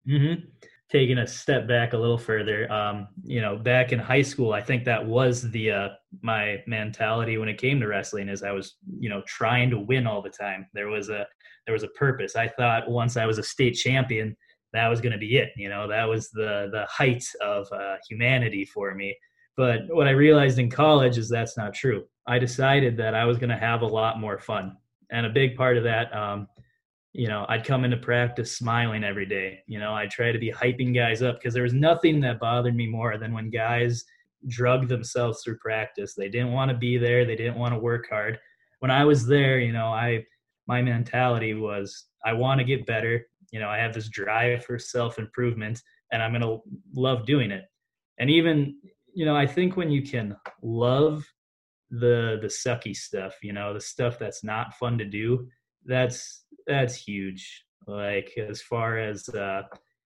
Mm-hmm 0.08 0.44
taking 0.94 1.18
a 1.18 1.26
step 1.26 1.66
back 1.66 1.92
a 1.92 1.98
little 1.98 2.16
further, 2.16 2.70
um, 2.70 3.08
you 3.24 3.40
know, 3.40 3.56
back 3.56 3.92
in 3.92 3.98
high 3.98 4.22
school, 4.22 4.52
I 4.52 4.60
think 4.60 4.84
that 4.84 5.04
was 5.04 5.50
the 5.50 5.70
uh, 5.70 5.88
my 6.22 6.62
mentality 6.68 7.36
when 7.36 7.48
it 7.48 7.58
came 7.58 7.80
to 7.80 7.88
wrestling. 7.88 8.28
Is 8.28 8.44
I 8.44 8.52
was, 8.52 8.76
you 9.00 9.08
know, 9.08 9.20
trying 9.26 9.70
to 9.70 9.78
win 9.78 10.06
all 10.06 10.22
the 10.22 10.30
time. 10.30 10.66
There 10.72 10.86
was 10.86 11.08
a 11.08 11.26
there 11.66 11.72
was 11.72 11.82
a 11.82 11.88
purpose. 11.88 12.36
I 12.36 12.46
thought 12.46 12.88
once 12.88 13.16
I 13.16 13.26
was 13.26 13.38
a 13.38 13.42
state 13.42 13.72
champion, 13.72 14.36
that 14.72 14.86
was 14.86 15.00
going 15.00 15.12
to 15.12 15.18
be 15.18 15.36
it. 15.36 15.50
You 15.56 15.68
know, 15.68 15.88
that 15.88 16.04
was 16.04 16.30
the 16.30 16.68
the 16.70 16.86
height 16.88 17.24
of 17.40 17.66
uh, 17.72 17.96
humanity 18.08 18.64
for 18.64 18.94
me. 18.94 19.16
But 19.56 19.82
what 19.88 20.06
I 20.06 20.10
realized 20.10 20.60
in 20.60 20.70
college 20.70 21.18
is 21.18 21.28
that's 21.28 21.56
not 21.56 21.74
true. 21.74 22.04
I 22.26 22.38
decided 22.38 22.96
that 22.98 23.14
I 23.14 23.24
was 23.24 23.38
going 23.38 23.50
to 23.50 23.56
have 23.56 23.82
a 23.82 23.86
lot 23.86 24.20
more 24.20 24.38
fun, 24.38 24.76
and 25.10 25.26
a 25.26 25.30
big 25.30 25.56
part 25.56 25.76
of 25.76 25.84
that 25.84 26.14
um, 26.14 26.48
you 27.14 27.28
know, 27.28 27.46
I'd 27.48 27.64
come 27.64 27.84
into 27.84 27.96
practice 27.96 28.56
smiling 28.56 29.04
every 29.04 29.24
day. 29.24 29.60
You 29.68 29.78
know, 29.78 29.94
I 29.94 30.06
try 30.08 30.32
to 30.32 30.38
be 30.38 30.50
hyping 30.50 30.92
guys 30.92 31.22
up 31.22 31.38
because 31.38 31.54
there 31.54 31.62
was 31.62 31.72
nothing 31.72 32.20
that 32.22 32.40
bothered 32.40 32.74
me 32.74 32.88
more 32.88 33.16
than 33.16 33.32
when 33.32 33.50
guys 33.50 34.04
drug 34.48 34.88
themselves 34.88 35.42
through 35.42 35.58
practice. 35.58 36.14
They 36.14 36.28
didn't 36.28 36.52
want 36.52 36.72
to 36.72 36.76
be 36.76 36.98
there. 36.98 37.24
They 37.24 37.36
didn't 37.36 37.56
want 37.56 37.72
to 37.72 37.78
work 37.78 38.08
hard. 38.10 38.38
When 38.80 38.90
I 38.90 39.04
was 39.04 39.26
there, 39.26 39.60
you 39.60 39.72
know, 39.72 39.86
I 39.86 40.24
my 40.66 40.82
mentality 40.82 41.54
was 41.54 42.06
I 42.24 42.32
want 42.32 42.58
to 42.58 42.64
get 42.64 42.84
better. 42.84 43.24
You 43.52 43.60
know, 43.60 43.68
I 43.68 43.78
have 43.78 43.94
this 43.94 44.08
drive 44.08 44.64
for 44.64 44.76
self 44.76 45.20
improvement, 45.20 45.80
and 46.10 46.20
I'm 46.20 46.32
gonna 46.32 46.58
love 46.94 47.26
doing 47.26 47.52
it. 47.52 47.64
And 48.18 48.28
even, 48.28 48.76
you 49.14 49.24
know, 49.24 49.36
I 49.36 49.46
think 49.46 49.76
when 49.76 49.90
you 49.90 50.02
can 50.02 50.36
love 50.62 51.24
the 51.90 52.38
the 52.40 52.48
sucky 52.48 52.94
stuff, 52.94 53.34
you 53.42 53.52
know, 53.52 53.74
the 53.74 53.80
stuff 53.80 54.18
that's 54.18 54.44
not 54.44 54.74
fun 54.74 54.98
to 54.98 55.04
do, 55.04 55.48
that's 55.84 56.44
that's 56.66 56.94
huge. 56.94 57.64
Like 57.86 58.32
as 58.36 58.62
far 58.62 58.98
as 58.98 59.28
uh, 59.28 59.62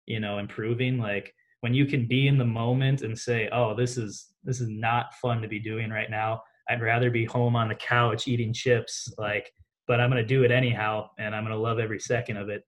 you 0.06 0.20
know, 0.20 0.38
improving, 0.38 0.99
like 0.99 1.35
when 1.61 1.75
you 1.75 1.87
can 1.87 2.06
be 2.06 2.28
in 2.28 2.38
the 2.38 2.44
moment 2.44 3.02
and 3.02 3.18
say, 3.18 3.49
"Oh, 3.52 3.75
this 3.75 3.97
is 3.97 4.28
this 4.44 4.61
is 4.61 4.68
not 4.68 5.14
fun 5.14 5.42
to 5.42 5.49
be 5.49 5.58
doing 5.61 5.90
right 5.90 6.11
now. 6.11 6.42
I'd 6.68 6.82
rather 6.82 7.11
be 7.11 7.25
home 7.25 7.56
on 7.56 7.68
the 7.68 7.75
couch 7.75 8.28
eating 8.28 8.52
chips." 8.52 9.12
Like, 9.18 9.52
but 9.87 10.00
I'm 10.00 10.11
gonna 10.11 10.25
do 10.25 10.44
it 10.44 10.50
anyhow, 10.50 11.11
and 11.18 11.35
I'm 11.35 11.44
gonna 11.44 11.56
love 11.56 11.78
every 11.78 12.00
second 12.00 12.37
of 12.37 12.49
it. 12.49 12.64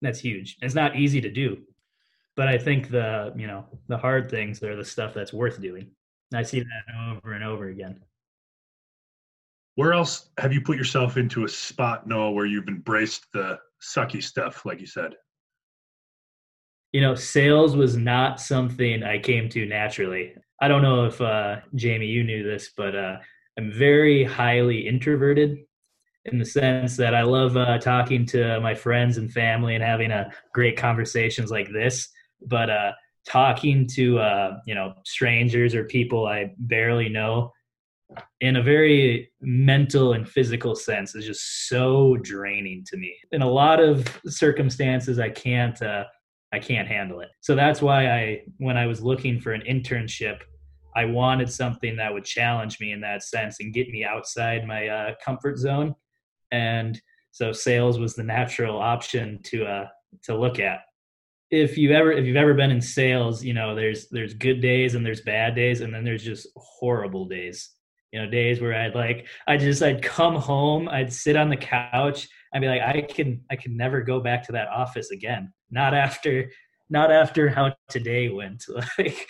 That's 0.00 0.20
huge. 0.20 0.56
It's 0.62 0.74
not 0.74 0.96
easy 0.96 1.20
to 1.20 1.30
do, 1.30 1.58
but 2.36 2.48
I 2.48 2.58
think 2.58 2.90
the 2.90 3.32
you 3.36 3.46
know 3.46 3.66
the 3.88 3.98
hard 3.98 4.30
things 4.30 4.62
are 4.62 4.76
the 4.76 4.84
stuff 4.84 5.14
that's 5.14 5.32
worth 5.32 5.60
doing. 5.60 5.90
I 6.34 6.42
see 6.42 6.60
that 6.60 6.94
over 7.10 7.34
and 7.34 7.44
over 7.44 7.68
again. 7.68 8.00
Where 9.74 9.92
else 9.92 10.30
have 10.38 10.52
you 10.52 10.60
put 10.60 10.76
yourself 10.76 11.16
into 11.16 11.44
a 11.44 11.48
spot, 11.48 12.06
Noah, 12.06 12.32
where 12.32 12.46
you've 12.46 12.68
embraced 12.68 13.26
the 13.32 13.58
sucky 13.82 14.22
stuff, 14.22 14.66
like 14.66 14.80
you 14.80 14.86
said? 14.86 15.14
You 16.92 17.00
know, 17.00 17.14
sales 17.14 17.74
was 17.74 17.96
not 17.96 18.38
something 18.38 19.02
I 19.02 19.18
came 19.18 19.48
to 19.50 19.64
naturally. 19.64 20.34
I 20.60 20.68
don't 20.68 20.82
know 20.82 21.06
if 21.06 21.20
uh, 21.20 21.56
Jamie, 21.74 22.06
you 22.06 22.22
knew 22.22 22.44
this, 22.44 22.70
but 22.76 22.94
uh, 22.94 23.16
I'm 23.58 23.72
very 23.72 24.24
highly 24.24 24.86
introverted 24.86 25.58
in 26.26 26.38
the 26.38 26.44
sense 26.44 26.96
that 26.98 27.14
I 27.14 27.22
love 27.22 27.56
uh, 27.56 27.78
talking 27.78 28.26
to 28.26 28.60
my 28.60 28.74
friends 28.74 29.16
and 29.16 29.32
family 29.32 29.74
and 29.74 29.82
having 29.82 30.12
a 30.12 30.16
uh, 30.16 30.30
great 30.52 30.76
conversations 30.76 31.50
like 31.50 31.72
this. 31.72 32.08
But 32.46 32.70
uh, 32.70 32.92
talking 33.26 33.88
to 33.94 34.18
uh, 34.18 34.58
you 34.66 34.74
know 34.74 34.94
strangers 35.04 35.74
or 35.74 35.84
people 35.84 36.26
I 36.26 36.52
barely 36.58 37.08
know 37.08 37.52
in 38.40 38.56
a 38.56 38.62
very 38.62 39.30
mental 39.40 40.14
and 40.14 40.28
physical 40.28 40.74
sense 40.74 41.14
is 41.14 41.24
just 41.24 41.68
so 41.68 42.16
draining 42.22 42.84
to 42.88 42.96
me. 42.96 43.14
In 43.30 43.42
a 43.42 43.48
lot 43.48 43.80
of 43.80 44.06
circumstances, 44.26 45.18
I 45.18 45.30
can't 45.30 45.80
uh, 45.80 46.04
I 46.52 46.58
can't 46.58 46.88
handle 46.88 47.20
it. 47.20 47.30
So 47.40 47.54
that's 47.54 47.80
why 47.80 48.08
I 48.10 48.42
when 48.58 48.76
I 48.76 48.86
was 48.86 49.02
looking 49.02 49.40
for 49.40 49.52
an 49.52 49.62
internship, 49.62 50.38
I 50.96 51.04
wanted 51.04 51.50
something 51.50 51.96
that 51.96 52.12
would 52.12 52.24
challenge 52.24 52.80
me 52.80 52.92
in 52.92 53.00
that 53.02 53.22
sense 53.22 53.58
and 53.60 53.72
get 53.72 53.88
me 53.88 54.04
outside 54.04 54.66
my 54.66 54.88
uh, 54.88 55.14
comfort 55.24 55.58
zone. 55.58 55.94
And 56.50 57.00
so 57.30 57.52
sales 57.52 57.98
was 57.98 58.14
the 58.14 58.24
natural 58.24 58.78
option 58.78 59.40
to 59.44 59.64
uh, 59.64 59.86
to 60.24 60.36
look 60.36 60.58
at. 60.58 60.80
If 61.50 61.76
you 61.78 61.92
ever 61.92 62.12
if 62.12 62.26
you've 62.26 62.36
ever 62.36 62.54
been 62.54 62.70
in 62.70 62.80
sales, 62.80 63.44
you 63.44 63.54
know 63.54 63.74
there's 63.74 64.08
there's 64.08 64.34
good 64.34 64.60
days 64.60 64.94
and 64.94 65.04
there's 65.06 65.20
bad 65.20 65.54
days 65.54 65.80
and 65.80 65.94
then 65.94 66.02
there's 66.02 66.24
just 66.24 66.48
horrible 66.56 67.26
days 67.26 67.70
you 68.12 68.20
know 68.20 68.30
days 68.30 68.60
where 68.60 68.74
i'd 68.74 68.94
like 68.94 69.26
i 69.46 69.56
just 69.56 69.82
i'd 69.82 70.02
come 70.02 70.36
home 70.36 70.88
i'd 70.88 71.12
sit 71.12 71.36
on 71.36 71.48
the 71.48 71.56
couch 71.56 72.28
i'd 72.52 72.60
be 72.60 72.68
like 72.68 72.82
i 72.82 73.00
can 73.00 73.40
i 73.50 73.56
can 73.56 73.76
never 73.76 74.02
go 74.02 74.20
back 74.20 74.44
to 74.46 74.52
that 74.52 74.68
office 74.68 75.10
again. 75.10 75.52
Not 75.70 75.94
after 75.94 76.50
not 76.90 77.10
after 77.10 77.48
how 77.48 77.74
today 77.88 78.28
went 78.28 78.64
like 78.98 79.26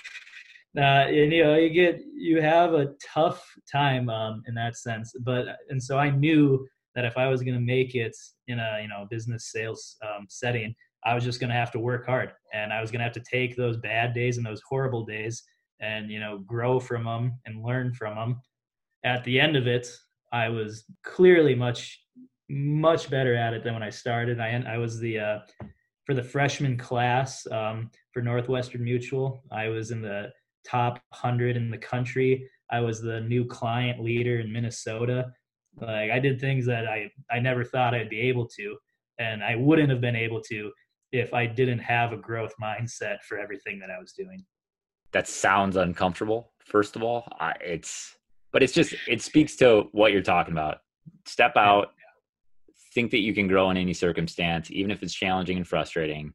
uh, 0.76 1.06
and 1.06 1.32
you 1.32 1.44
know 1.44 1.54
you 1.54 1.70
get 1.70 2.02
you 2.14 2.42
have 2.42 2.74
a 2.74 2.92
tough 3.14 3.46
time 3.70 4.10
um, 4.10 4.42
in 4.46 4.54
that 4.54 4.76
sense 4.76 5.12
but 5.20 5.46
and 5.68 5.82
so 5.82 5.96
i 5.98 6.10
knew 6.10 6.66
that 6.94 7.04
if 7.04 7.16
i 7.16 7.28
was 7.28 7.42
going 7.42 7.54
to 7.54 7.60
make 7.60 7.94
it 7.94 8.16
in 8.48 8.58
a 8.58 8.80
you 8.82 8.88
know 8.88 9.06
business 9.08 9.52
sales 9.52 9.96
um, 10.02 10.26
setting 10.28 10.74
i 11.04 11.14
was 11.14 11.22
just 11.22 11.38
going 11.40 11.50
to 11.50 11.56
have 11.56 11.70
to 11.70 11.78
work 11.78 12.04
hard 12.06 12.32
and 12.52 12.72
i 12.72 12.80
was 12.80 12.90
going 12.90 12.98
to 12.98 13.04
have 13.04 13.12
to 13.12 13.20
take 13.20 13.56
those 13.56 13.76
bad 13.76 14.12
days 14.12 14.36
and 14.38 14.44
those 14.44 14.62
horrible 14.68 15.04
days 15.04 15.44
and 15.80 16.10
you 16.10 16.18
know 16.18 16.38
grow 16.38 16.80
from 16.80 17.04
them 17.04 17.32
and 17.46 17.62
learn 17.62 17.92
from 17.92 18.16
them 18.16 18.40
at 19.04 19.24
the 19.24 19.40
end 19.40 19.56
of 19.56 19.66
it, 19.66 19.88
I 20.32 20.48
was 20.48 20.84
clearly 21.04 21.54
much 21.54 21.98
much 22.48 23.08
better 23.08 23.34
at 23.34 23.54
it 23.54 23.64
than 23.64 23.74
when 23.74 23.82
I 23.82 23.90
started. 23.90 24.40
I 24.40 24.62
I 24.66 24.78
was 24.78 24.98
the 24.98 25.18
uh, 25.18 25.38
for 26.04 26.14
the 26.14 26.22
freshman 26.22 26.76
class 26.76 27.46
um, 27.50 27.90
for 28.12 28.22
Northwestern 28.22 28.84
Mutual. 28.84 29.42
I 29.50 29.68
was 29.68 29.90
in 29.90 30.02
the 30.02 30.30
top 30.66 31.00
hundred 31.12 31.56
in 31.56 31.70
the 31.70 31.78
country. 31.78 32.48
I 32.70 32.80
was 32.80 33.00
the 33.00 33.20
new 33.20 33.44
client 33.44 34.02
leader 34.02 34.40
in 34.40 34.52
Minnesota. 34.52 35.30
Like 35.80 36.10
I 36.10 36.18
did 36.18 36.40
things 36.40 36.66
that 36.66 36.86
I 36.86 37.10
I 37.30 37.38
never 37.38 37.64
thought 37.64 37.94
I'd 37.94 38.10
be 38.10 38.20
able 38.20 38.46
to, 38.56 38.76
and 39.18 39.42
I 39.42 39.56
wouldn't 39.56 39.90
have 39.90 40.00
been 40.00 40.16
able 40.16 40.40
to 40.42 40.70
if 41.12 41.34
I 41.34 41.46
didn't 41.46 41.80
have 41.80 42.12
a 42.12 42.16
growth 42.16 42.54
mindset 42.60 43.22
for 43.22 43.38
everything 43.38 43.78
that 43.80 43.90
I 43.90 43.98
was 43.98 44.12
doing. 44.12 44.44
That 45.12 45.28
sounds 45.28 45.76
uncomfortable. 45.76 46.52
First 46.64 46.96
of 46.96 47.02
all, 47.02 47.28
it's 47.60 48.16
but 48.52 48.62
it's 48.62 48.72
just 48.72 48.94
it 49.08 49.22
speaks 49.22 49.56
to 49.56 49.88
what 49.92 50.12
you're 50.12 50.22
talking 50.22 50.52
about. 50.52 50.78
Step 51.24 51.56
out, 51.56 51.92
think 52.94 53.10
that 53.10 53.20
you 53.20 53.34
can 53.34 53.48
grow 53.48 53.70
in 53.70 53.76
any 53.76 53.94
circumstance, 53.94 54.70
even 54.70 54.90
if 54.90 55.02
it's 55.02 55.14
challenging 55.14 55.56
and 55.56 55.66
frustrating. 55.66 56.32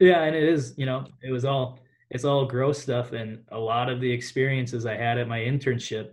Yeah, 0.00 0.22
and 0.22 0.34
it 0.34 0.42
is. 0.42 0.74
You 0.76 0.86
know, 0.86 1.06
it 1.22 1.30
was 1.30 1.44
all 1.44 1.78
it's 2.10 2.24
all 2.24 2.46
growth 2.46 2.76
stuff, 2.76 3.12
and 3.12 3.40
a 3.52 3.58
lot 3.58 3.88
of 3.88 4.00
the 4.00 4.10
experiences 4.10 4.86
I 4.86 4.96
had 4.96 5.18
at 5.18 5.28
my 5.28 5.38
internship 5.38 6.10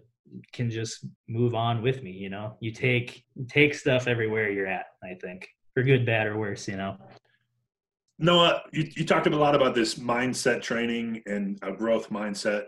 can 0.53 0.69
just 0.69 1.05
move 1.27 1.55
on 1.55 1.81
with 1.81 2.03
me. 2.03 2.11
You 2.11 2.29
know, 2.29 2.55
you 2.59 2.71
take 2.71 3.23
take 3.47 3.73
stuff 3.73 4.07
everywhere 4.07 4.49
you're 4.49 4.67
at. 4.67 4.85
I 5.03 5.15
think 5.15 5.47
for 5.73 5.83
good, 5.83 6.05
bad, 6.05 6.27
or 6.27 6.37
worse. 6.37 6.67
You 6.67 6.77
know. 6.77 6.97
Noah, 8.21 8.63
you, 8.73 8.89
you 8.97 9.05
talked 9.05 9.27
a 9.27 9.29
lot 9.29 9.55
about 9.55 9.73
this 9.73 9.95
mindset 9.95 10.61
training 10.61 11.23
and 11.25 11.57
a 11.61 11.71
growth 11.71 12.09
mindset. 12.09 12.65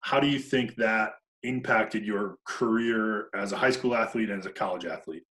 How 0.00 0.20
do 0.20 0.28
you 0.28 0.38
think 0.38 0.76
that 0.76 1.14
impacted 1.42 2.04
your 2.04 2.36
career 2.46 3.28
as 3.34 3.52
a 3.52 3.56
high 3.56 3.70
school 3.70 3.94
athlete 3.94 4.30
and 4.30 4.40
as 4.40 4.46
a 4.46 4.50
college 4.52 4.84
athlete? 4.84 5.24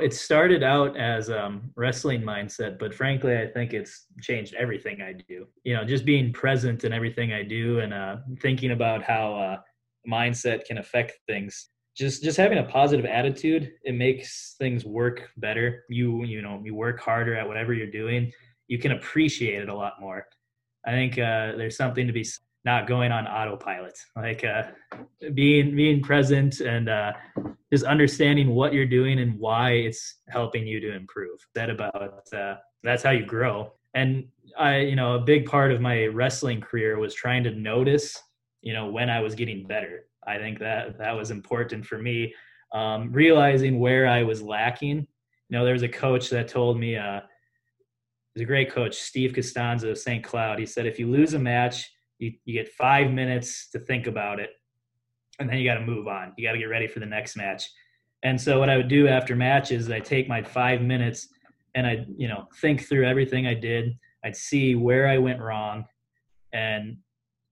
It 0.00 0.12
started 0.12 0.62
out 0.62 0.94
as 0.98 1.30
um, 1.30 1.70
wrestling 1.74 2.20
mindset, 2.20 2.78
but 2.78 2.94
frankly, 2.94 3.38
I 3.38 3.46
think 3.46 3.72
it's 3.72 4.06
changed 4.20 4.54
everything 4.54 5.00
I 5.00 5.14
do. 5.14 5.46
You 5.64 5.74
know, 5.74 5.84
just 5.84 6.04
being 6.04 6.34
present 6.34 6.84
in 6.84 6.92
everything 6.92 7.32
I 7.32 7.42
do 7.42 7.80
and 7.80 7.94
uh, 7.94 8.16
thinking 8.42 8.72
about 8.72 9.02
how 9.02 9.34
uh, 9.34 9.56
mindset 10.06 10.66
can 10.66 10.78
affect 10.78 11.18
things. 11.26 11.70
Just 11.96 12.22
just 12.22 12.36
having 12.36 12.58
a 12.58 12.64
positive 12.64 13.06
attitude, 13.06 13.72
it 13.84 13.94
makes 13.94 14.54
things 14.58 14.84
work 14.84 15.30
better. 15.38 15.84
You 15.88 16.24
you 16.24 16.42
know 16.42 16.60
you 16.62 16.74
work 16.74 17.00
harder 17.00 17.34
at 17.34 17.48
whatever 17.48 17.72
you're 17.72 17.90
doing. 17.90 18.30
You 18.68 18.78
can 18.78 18.92
appreciate 18.92 19.62
it 19.62 19.70
a 19.70 19.74
lot 19.74 19.94
more. 19.98 20.26
I 20.86 20.90
think 20.90 21.14
uh, 21.14 21.56
there's 21.56 21.76
something 21.76 22.06
to 22.06 22.12
be 22.12 22.26
not 22.66 22.86
going 22.86 23.12
on 23.12 23.26
autopilot 23.26 23.98
like 24.16 24.44
uh, 24.44 24.64
being 25.32 25.74
being 25.74 26.02
present 26.02 26.60
and 26.60 26.88
uh, 26.90 27.12
just 27.72 27.84
understanding 27.84 28.50
what 28.50 28.74
you're 28.74 28.84
doing 28.84 29.20
and 29.20 29.38
why 29.38 29.70
it's 29.70 30.16
helping 30.28 30.66
you 30.66 30.80
to 30.80 30.94
improve 30.94 31.38
that 31.54 31.70
about 31.70 32.26
uh, 32.34 32.56
that's 32.82 33.02
how 33.02 33.10
you 33.10 33.24
grow 33.24 33.72
And 33.94 34.24
I, 34.58 34.78
you 34.80 34.96
know, 34.96 35.14
a 35.14 35.20
big 35.20 35.46
part 35.46 35.72
of 35.72 35.80
my 35.80 36.06
wrestling 36.06 36.60
career 36.60 36.98
was 36.98 37.14
trying 37.14 37.44
to 37.44 37.50
notice, 37.50 38.20
you 38.62 38.72
know, 38.72 38.86
when 38.86 39.10
I 39.10 39.20
was 39.20 39.34
getting 39.34 39.66
better. 39.66 40.06
I 40.26 40.38
think 40.38 40.58
that 40.60 40.98
that 40.98 41.12
was 41.12 41.30
important 41.30 41.86
for 41.86 41.98
me, 41.98 42.34
um, 42.72 43.12
realizing 43.12 43.78
where 43.78 44.06
I 44.08 44.22
was 44.22 44.42
lacking. 44.42 44.98
You 45.48 45.58
know, 45.58 45.64
there 45.64 45.72
was 45.72 45.82
a 45.82 45.88
coach 45.88 46.30
that 46.30 46.48
told 46.48 46.78
me, 46.78 46.96
uh, 46.96 47.20
was 48.34 48.42
a 48.42 48.44
great 48.44 48.70
coach, 48.70 48.96
Steve 48.96 49.34
Costanzo 49.34 49.90
of 49.90 49.98
St. 49.98 50.22
Cloud. 50.24 50.58
He 50.58 50.66
said, 50.66 50.86
if 50.86 50.98
you 50.98 51.06
lose 51.08 51.34
a 51.34 51.38
match, 51.38 51.90
you, 52.18 52.32
you 52.44 52.54
get 52.54 52.72
five 52.72 53.10
minutes 53.10 53.70
to 53.70 53.78
think 53.78 54.06
about 54.06 54.40
it, 54.40 54.50
and 55.38 55.48
then 55.48 55.58
you 55.58 55.68
got 55.68 55.78
to 55.78 55.84
move 55.84 56.08
on. 56.08 56.32
You 56.36 56.46
got 56.46 56.52
to 56.52 56.58
get 56.58 56.66
ready 56.66 56.86
for 56.86 57.00
the 57.00 57.06
next 57.06 57.36
match. 57.36 57.68
And 58.22 58.40
so 58.40 58.58
what 58.58 58.70
I 58.70 58.76
would 58.76 58.88
do 58.88 59.06
after 59.08 59.36
matches, 59.36 59.84
is 59.84 59.90
I 59.90 60.00
take 60.00 60.28
my 60.28 60.42
five 60.42 60.80
minutes 60.80 61.28
and 61.74 61.86
I, 61.86 62.06
you 62.16 62.26
know, 62.26 62.48
think 62.60 62.88
through 62.88 63.06
everything 63.06 63.46
I 63.46 63.54
did. 63.54 63.98
I'd 64.24 64.34
see 64.34 64.74
where 64.74 65.06
I 65.06 65.18
went 65.18 65.40
wrong, 65.40 65.84
and 66.52 66.96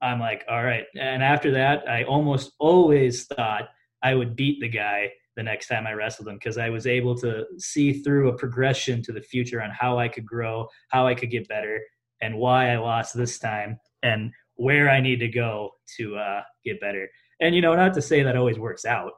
I'm 0.00 0.18
like, 0.18 0.44
all 0.48 0.64
right. 0.64 0.84
And 0.98 1.22
after 1.22 1.50
that, 1.52 1.88
I 1.88 2.04
almost 2.04 2.52
always 2.58 3.26
thought 3.26 3.68
I 4.02 4.14
would 4.14 4.34
beat 4.34 4.60
the 4.60 4.68
guy 4.68 5.10
the 5.36 5.42
next 5.42 5.68
time 5.68 5.86
I 5.86 5.92
wrestled 5.92 6.28
him 6.28 6.36
because 6.36 6.58
I 6.58 6.70
was 6.70 6.86
able 6.86 7.16
to 7.16 7.44
see 7.58 7.92
through 7.92 8.28
a 8.28 8.36
progression 8.36 9.02
to 9.02 9.12
the 9.12 9.20
future 9.20 9.62
on 9.62 9.70
how 9.70 9.98
I 9.98 10.08
could 10.08 10.26
grow, 10.26 10.68
how 10.88 11.06
I 11.06 11.14
could 11.14 11.30
get 11.30 11.48
better, 11.48 11.80
and 12.20 12.38
why 12.38 12.70
I 12.70 12.78
lost 12.78 13.16
this 13.16 13.38
time, 13.38 13.78
and 14.02 14.32
where 14.56 14.88
I 14.88 15.00
need 15.00 15.20
to 15.20 15.28
go 15.28 15.70
to 15.98 16.16
uh, 16.16 16.42
get 16.64 16.80
better. 16.80 17.08
And 17.40 17.54
you 17.54 17.60
know, 17.60 17.74
not 17.74 17.94
to 17.94 18.02
say 18.02 18.22
that 18.22 18.36
always 18.36 18.58
works 18.58 18.84
out, 18.84 19.12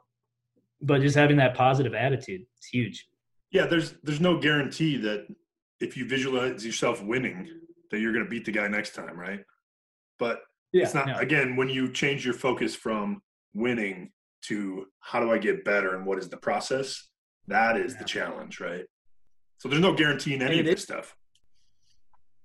but 0.81 1.01
just 1.01 1.15
having 1.15 1.37
that 1.37 1.55
positive 1.55 1.93
attitude 1.93 2.41
is 2.41 2.67
huge. 2.71 3.07
Yeah, 3.51 3.65
there's 3.65 3.93
there's 4.03 4.21
no 4.21 4.39
guarantee 4.39 4.97
that 4.97 5.27
if 5.79 5.95
you 5.95 6.07
visualize 6.07 6.65
yourself 6.65 7.01
winning, 7.03 7.47
that 7.91 7.99
you're 7.99 8.13
going 8.13 8.25
to 8.25 8.29
beat 8.29 8.45
the 8.45 8.51
guy 8.51 8.67
next 8.67 8.95
time, 8.95 9.17
right? 9.17 9.41
But 10.19 10.39
yeah, 10.73 10.83
it's 10.83 10.93
not. 10.93 11.07
No. 11.07 11.17
Again, 11.17 11.55
when 11.55 11.69
you 11.69 11.91
change 11.91 12.25
your 12.25 12.33
focus 12.33 12.75
from 12.75 13.21
winning 13.53 14.11
to 14.43 14.85
how 14.99 15.19
do 15.19 15.31
I 15.31 15.37
get 15.37 15.63
better 15.63 15.95
and 15.95 16.05
what 16.05 16.19
is 16.19 16.29
the 16.29 16.37
process, 16.37 17.07
that 17.47 17.77
is 17.77 17.93
yeah. 17.93 17.99
the 17.99 18.05
challenge, 18.05 18.59
right? 18.59 18.85
So 19.59 19.69
there's 19.69 19.81
no 19.81 19.93
guarantee 19.93 20.35
in 20.35 20.41
any 20.41 20.59
of 20.59 20.65
this 20.65 20.83
stuff. 20.83 21.15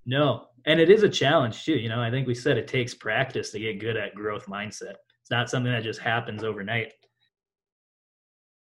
No, 0.06 0.46
and 0.66 0.80
it 0.80 0.90
is 0.90 1.02
a 1.02 1.08
challenge 1.08 1.64
too. 1.64 1.76
You 1.76 1.88
know, 1.88 2.00
I 2.00 2.10
think 2.10 2.26
we 2.26 2.34
said 2.34 2.56
it 2.56 2.68
takes 2.68 2.94
practice 2.94 3.50
to 3.50 3.58
get 3.58 3.80
good 3.80 3.96
at 3.96 4.14
growth 4.14 4.46
mindset. 4.46 4.94
It's 5.20 5.30
not 5.30 5.50
something 5.50 5.72
that 5.72 5.82
just 5.82 6.00
happens 6.00 6.44
overnight. 6.44 6.92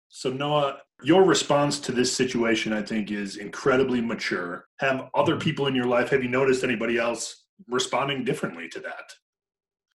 So 0.10 0.32
Noah, 0.32 0.80
your 1.04 1.24
response 1.24 1.80
to 1.82 1.92
this 1.92 2.12
situation, 2.12 2.74
I 2.74 2.82
think, 2.82 3.12
is 3.12 3.38
incredibly 3.38 4.02
mature. 4.02 4.66
Have 4.80 5.10
other 5.14 5.34
mm-hmm. 5.34 5.42
people 5.42 5.68
in 5.68 5.76
your 5.76 5.86
life? 5.86 6.10
Have 6.10 6.24
you 6.24 6.30
noticed 6.30 6.64
anybody 6.64 6.98
else 6.98 7.46
responding 7.68 8.24
differently 8.24 8.68
to 8.70 8.80
that? 8.82 9.14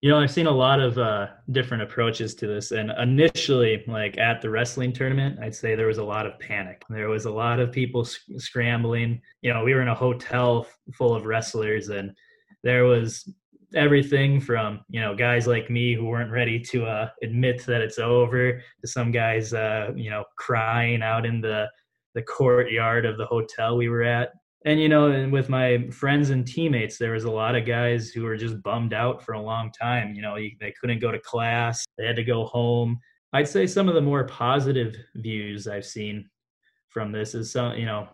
You 0.02 0.10
know, 0.10 0.20
I've 0.20 0.32
seen 0.32 0.48
a 0.48 0.52
lot 0.52 0.80
of 0.80 0.98
uh, 0.98 1.28
different 1.52 1.84
approaches 1.84 2.34
to 2.36 2.48
this. 2.48 2.72
And 2.72 2.92
initially, 3.00 3.84
like 3.88 4.18
at 4.18 4.42
the 4.42 4.50
wrestling 4.50 4.94
tournament, 4.94 5.40
I'd 5.40 5.54
say 5.54 5.76
there 5.76 5.86
was 5.86 6.00
a 6.00 6.04
lot 6.04 6.26
of 6.26 6.40
panic. 6.40 6.84
There 6.90 7.08
was 7.08 7.26
a 7.26 7.32
lot 7.32 7.60
of 7.60 7.72
people 7.72 8.04
sc- 8.04 8.22
scrambling. 8.38 9.22
You 9.44 9.54
know, 9.54 9.64
we 9.64 9.76
were 9.76 9.82
in 9.84 9.90
a 9.90 9.96
hotel 9.96 10.66
f- 10.68 10.96
full 10.96 11.14
of 11.14 11.28
wrestlers, 11.28 11.90
and 11.90 12.16
there 12.64 12.86
was 12.86 13.32
everything 13.76 14.40
from 14.40 14.82
you 14.90 15.00
know 15.00 15.16
guys 15.16 15.48
like 15.48 15.70
me 15.70 15.94
who 15.94 16.06
weren't 16.06 16.32
ready 16.32 16.60
to 16.60 16.86
uh, 16.86 17.10
admit 17.24 17.66
that 17.66 17.82
it's 17.82 18.00
over 18.00 18.62
to 18.82 18.88
some 18.88 19.12
guys 19.12 19.54
uh, 19.54 19.92
you 19.96 20.10
know 20.10 20.24
crying 20.38 21.02
out 21.02 21.26
in 21.26 21.42
the 21.42 21.68
the 22.14 22.22
courtyard 22.24 23.06
of 23.06 23.18
the 23.18 23.26
hotel 23.26 23.78
we 23.78 23.88
were 23.88 24.04
at 24.04 24.32
and 24.66 24.80
you 24.80 24.90
know 24.90 25.12
and 25.12 25.32
with 25.32 25.50
my 25.50 25.88
friends 25.90 26.30
and 26.30 26.46
teammates 26.46 26.98
there 26.98 27.12
was 27.12 27.24
a 27.24 27.32
lot 27.32 27.56
of 27.56 27.66
guys 27.66 28.10
who 28.10 28.24
were 28.24 28.38
just 28.38 28.62
bummed 28.62 28.94
out 28.94 29.24
for 29.24 29.34
a 29.34 29.42
long 29.42 29.72
time 29.72 30.14
you 30.14 30.22
know 30.22 30.36
they 30.36 30.74
couldn't 30.80 31.00
go 31.00 31.12
to 31.12 31.20
class 31.20 31.86
they 31.98 32.06
had 32.06 32.16
to 32.16 32.24
go 32.24 32.46
home. 32.46 33.00
I'd 33.34 33.48
say 33.48 33.66
some 33.66 33.88
of 33.88 33.96
the 33.96 34.02
more 34.02 34.26
positive 34.26 34.96
views 35.16 35.68
i've 35.68 35.86
seen 35.86 36.30
from 36.90 37.12
this 37.12 37.34
is 37.34 37.52
some 37.52 37.76
you 37.78 37.86
know 37.86 38.08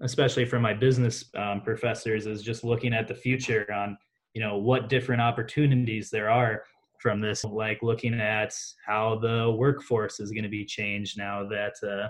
especially 0.00 0.44
from 0.44 0.62
my 0.62 0.74
business 0.74 1.26
um, 1.36 1.60
professors 1.60 2.26
is 2.26 2.42
just 2.42 2.64
looking 2.64 2.92
at 2.94 3.06
the 3.06 3.14
future 3.14 3.70
on 3.72 3.96
you 4.34 4.40
know 4.40 4.56
what 4.56 4.88
different 4.88 5.20
opportunities 5.20 6.10
there 6.10 6.30
are 6.30 6.64
from 6.98 7.20
this 7.20 7.44
like 7.44 7.82
looking 7.82 8.14
at 8.14 8.54
how 8.86 9.18
the 9.18 9.50
workforce 9.58 10.20
is 10.20 10.30
going 10.30 10.44
to 10.44 10.48
be 10.48 10.64
changed 10.64 11.18
now 11.18 11.46
that 11.46 11.74
uh, 11.82 12.08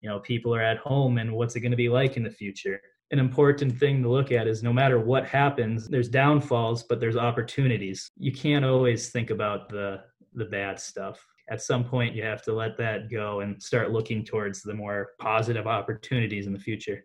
you 0.00 0.08
know 0.08 0.20
people 0.20 0.54
are 0.54 0.62
at 0.62 0.78
home 0.78 1.18
and 1.18 1.32
what's 1.32 1.56
it 1.56 1.60
going 1.60 1.70
to 1.70 1.76
be 1.76 1.88
like 1.88 2.16
in 2.16 2.22
the 2.22 2.30
future 2.30 2.80
an 3.10 3.18
important 3.18 3.78
thing 3.78 4.02
to 4.02 4.08
look 4.08 4.32
at 4.32 4.48
is 4.48 4.62
no 4.62 4.72
matter 4.72 4.98
what 4.98 5.26
happens 5.26 5.88
there's 5.88 6.08
downfalls 6.08 6.82
but 6.82 7.00
there's 7.00 7.16
opportunities. 7.16 8.10
You 8.18 8.32
can't 8.32 8.64
always 8.64 9.10
think 9.10 9.30
about 9.30 9.68
the 9.68 10.02
the 10.34 10.46
bad 10.46 10.78
stuff. 10.78 11.24
At 11.48 11.62
some 11.62 11.84
point 11.84 12.14
you 12.14 12.22
have 12.24 12.42
to 12.42 12.52
let 12.52 12.76
that 12.78 13.10
go 13.10 13.40
and 13.40 13.62
start 13.62 13.92
looking 13.92 14.24
towards 14.24 14.62
the 14.62 14.74
more 14.74 15.10
positive 15.18 15.66
opportunities 15.66 16.46
in 16.46 16.52
the 16.52 16.58
future. 16.58 17.04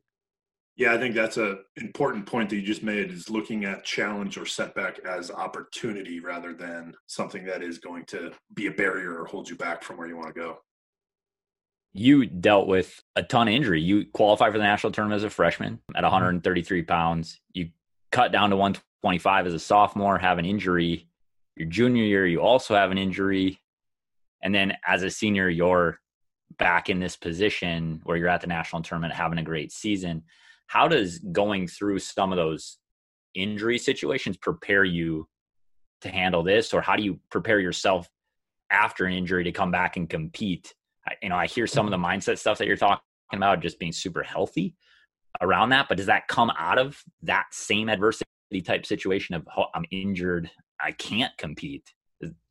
Yeah, 0.78 0.94
I 0.94 0.98
think 0.98 1.14
that's 1.14 1.38
a 1.38 1.60
important 1.76 2.26
point 2.26 2.50
that 2.50 2.56
you 2.56 2.62
just 2.62 2.82
made 2.82 3.12
is 3.12 3.30
looking 3.30 3.66
at 3.66 3.84
challenge 3.84 4.38
or 4.38 4.46
setback 4.46 5.00
as 5.06 5.30
opportunity 5.30 6.20
rather 6.20 6.54
than 6.54 6.96
something 7.08 7.46
that 7.46 7.62
is 7.62 7.78
going 7.78 8.06
to 8.06 8.32
be 8.56 8.68
a 8.68 8.72
barrier 8.72 9.20
or 9.20 9.26
hold 9.26 9.50
you 9.50 9.56
back 9.56 9.84
from 9.84 9.98
where 9.98 10.08
you 10.08 10.16
want 10.16 10.34
to 10.34 10.34
go. 10.34 10.58
You 11.94 12.26
dealt 12.26 12.68
with 12.68 13.02
a 13.16 13.24
ton 13.24 13.48
of 13.48 13.54
injury. 13.54 13.82
You 13.82 14.06
qualified 14.14 14.52
for 14.52 14.58
the 14.58 14.64
national 14.64 14.94
tournament 14.94 15.20
as 15.20 15.24
a 15.24 15.30
freshman 15.30 15.80
at 15.94 16.04
mm-hmm. 16.04 16.14
133 16.14 16.84
pounds. 16.84 17.40
You 17.54 17.70
cut 18.12 18.32
down 18.32 18.50
to 18.52 18.56
125 18.56 19.48
as 19.48 19.54
a 19.54 19.60
sophomore, 19.60 20.18
have 20.18 20.38
an 20.38 20.46
injury. 20.46 21.08
Your 21.58 21.68
junior 21.68 22.04
year, 22.04 22.26
you 22.26 22.42
also 22.42 22.76
have 22.76 22.92
an 22.92 22.98
injury. 22.98 23.60
And 24.42 24.56
then 24.56 24.78
as 24.88 25.04
a 25.04 25.10
senior, 25.10 25.50
you're 25.50 26.00
back 26.58 26.90
in 26.90 27.00
this 27.00 27.16
position 27.16 28.02
where 28.04 28.18
you're 28.18 28.28
at 28.28 28.42
the 28.42 28.48
national 28.48 28.82
tournament 28.82 29.14
having 29.14 29.40
a 29.40 29.44
great 29.44 29.72
season 29.72 30.24
how 30.72 30.88
does 30.88 31.20
going 31.20 31.68
through 31.68 32.00
some 32.00 32.32
of 32.32 32.38
those 32.38 32.78
injury 33.34 33.78
situations 33.78 34.38
prepare 34.38 34.86
you 34.86 35.28
to 36.00 36.08
handle 36.10 36.44
this 36.44 36.74
or 36.74 36.82
how 36.82 36.96
do 36.96 37.04
you 37.04 37.20
prepare 37.30 37.60
yourself 37.60 38.10
after 38.72 39.04
an 39.04 39.12
injury 39.12 39.44
to 39.44 39.52
come 39.52 39.70
back 39.70 39.98
and 39.98 40.10
compete 40.10 40.74
you 41.22 41.30
know 41.30 41.36
i 41.36 41.48
hear 41.48 41.68
some 41.68 41.86
of 41.86 41.92
the 41.92 41.98
mindset 41.98 42.38
stuff 42.38 42.58
that 42.58 42.68
you're 42.68 42.78
talking 42.78 43.02
about 43.34 43.62
just 43.62 43.80
being 43.80 43.92
super 43.92 44.24
healthy 44.24 44.76
around 45.42 45.70
that 45.70 45.88
but 45.88 45.98
does 45.98 46.06
that 46.08 46.28
come 46.28 46.52
out 46.58 46.78
of 46.78 47.02
that 47.22 47.46
same 47.52 47.90
adversity 47.90 48.26
type 48.64 48.86
situation 48.86 49.36
of 49.36 49.48
oh, 49.58 49.66
i'm 49.74 49.86
injured 49.92 50.50
i 50.80 50.92
can't 50.92 51.36
compete 51.38 51.94